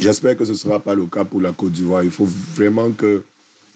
[0.00, 2.04] j'espère que ce ne sera pas le cas pour la Côte d'Ivoire.
[2.04, 3.22] Il faut vraiment que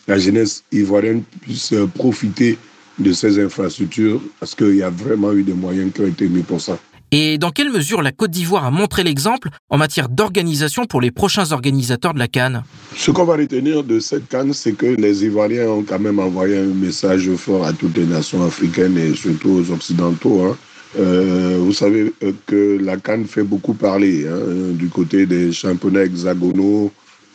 [0.07, 2.59] la jeunesse ivoirienne puisse profiter
[2.99, 6.43] de ces infrastructures parce qu'il y a vraiment eu des moyens qui ont été mis
[6.43, 6.78] pour ça.
[7.15, 11.11] Et dans quelle mesure la Côte d'Ivoire a montré l'exemple en matière d'organisation pour les
[11.11, 12.65] prochains organisateurs de la Cannes?
[12.97, 16.57] Ce qu'on va retenir de cette Cannes, c'est que les Ivoiriens ont quand même envoyé
[16.57, 20.43] un message fort à toutes les nations africaines et surtout aux Occidentaux.
[20.43, 20.57] Hein.
[20.99, 26.05] Euh, vous savez euh, que la Cannes fait beaucoup parler hein, du côté des championnats
[26.05, 26.91] hexagonaux.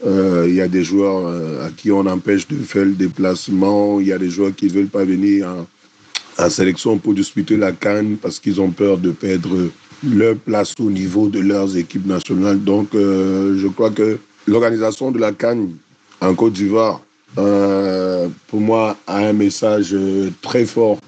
[0.06, 1.28] Euh, il y a des joueurs
[1.64, 4.00] à qui on empêche de faire le déplacement.
[4.00, 5.68] Il y a des joueurs qui ne veulent pas venir en,
[6.40, 9.70] en sélection pour disputer la Cannes parce qu'ils ont peur de perdre
[10.04, 12.64] leur place au niveau de leurs équipes nationales.
[12.64, 15.72] Donc, euh, je crois que l'organisation de la Cannes
[16.22, 17.02] en Côte d'Ivoire,
[17.38, 21.00] euh, pour moi, a un message euh, très fort,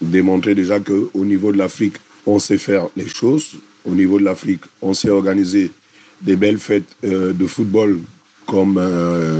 [0.00, 3.56] démontrer déjà qu'au niveau de l'Afrique, on sait faire les choses.
[3.84, 5.70] Au niveau de l'Afrique, on sait organiser
[6.20, 8.00] des belles fêtes de football
[8.46, 8.80] comme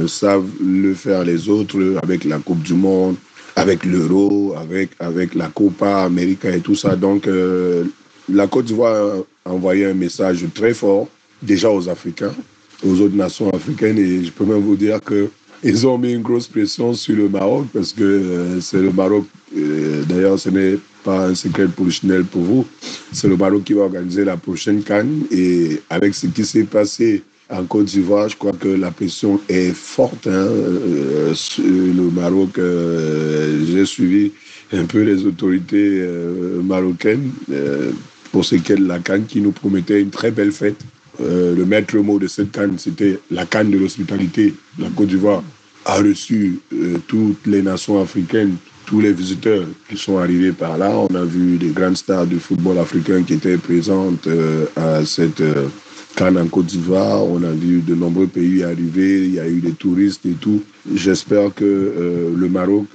[0.07, 3.17] savent le faire les autres avec la Coupe du Monde,
[3.59, 6.95] avec l'euro, avec, avec la Copa América et tout ça.
[6.95, 7.85] Donc, euh,
[8.33, 11.09] la Côte d'Ivoire a envoyé un message très fort,
[11.43, 12.35] déjà aux Africains,
[12.87, 13.99] aux autres nations africaines.
[13.99, 17.67] Et je peux même vous dire qu'ils ont mis une grosse pression sur le Maroc
[17.73, 19.25] parce que euh, c'est le Maroc.
[19.57, 22.67] Euh, d'ailleurs, ce n'est pas un secret Chanel pour vous.
[23.13, 25.23] C'est le Maroc qui va organiser la prochaine Cannes.
[25.33, 29.73] Et avec ce qui s'est passé en Côte d'Ivoire, je crois que la pression est
[29.73, 32.59] forte hein, euh, sur le Maroc.
[32.59, 34.33] Euh, j'ai suivi
[34.73, 37.31] un peu les autorités euh, marocaines
[38.33, 40.81] pour ce qu'est la Cannes qui nous promettait une très belle fête.
[41.21, 44.55] le maître mot de cette Cannes, c'était la Cannes de l'hospitalité.
[44.79, 45.43] La Côte d'Ivoire
[45.87, 46.61] a reçu
[47.07, 50.91] toutes les nations africaines, tous les visiteurs qui sont arrivés par là.
[50.91, 54.29] On a vu des grandes stars du football africain qui étaient présentes
[54.77, 55.43] à cette
[56.19, 57.25] Cannes en Côte d'Ivoire.
[57.25, 60.65] On a vu de nombreux pays arriver, il y a eu des touristes et tout.
[60.93, 62.87] J'espère que le Maroc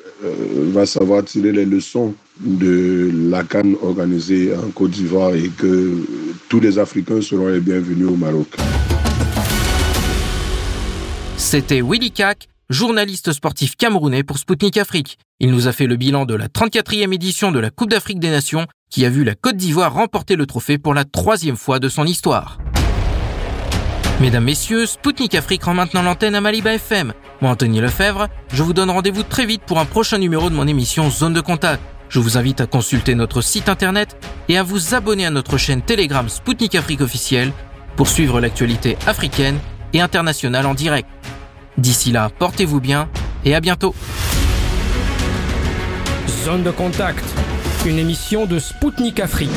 [0.74, 6.06] va savoir tirer les leçons de la Cannes organisée en Côte d'Ivoire et que
[6.50, 8.58] tous les Africains seront les bienvenus au Maroc.
[11.38, 15.18] C'était Willy Kak, journaliste sportif camerounais pour Spoutnik Afrique.
[15.40, 18.32] Il nous a fait le bilan de la 34e édition de la Coupe d'Afrique des
[18.32, 21.88] Nations qui a vu la Côte d'Ivoire remporter le trophée pour la troisième fois de
[21.88, 22.58] son histoire.
[24.24, 27.12] Mesdames, Messieurs, Spoutnik Afrique rend maintenant l'antenne à Maliba FM.
[27.42, 30.66] Moi, Anthony Lefebvre, je vous donne rendez-vous très vite pour un prochain numéro de mon
[30.66, 31.82] émission Zone de Contact.
[32.08, 34.16] Je vous invite à consulter notre site internet
[34.48, 37.52] et à vous abonner à notre chaîne Telegram Spoutnik Afrique officielle
[37.98, 39.60] pour suivre l'actualité africaine
[39.92, 41.10] et internationale en direct.
[41.78, 43.10] D'ici là, portez-vous bien
[43.44, 43.94] et à bientôt.
[46.46, 47.26] Zone de contact,
[47.86, 49.52] une émission de Spoutnik Afrique.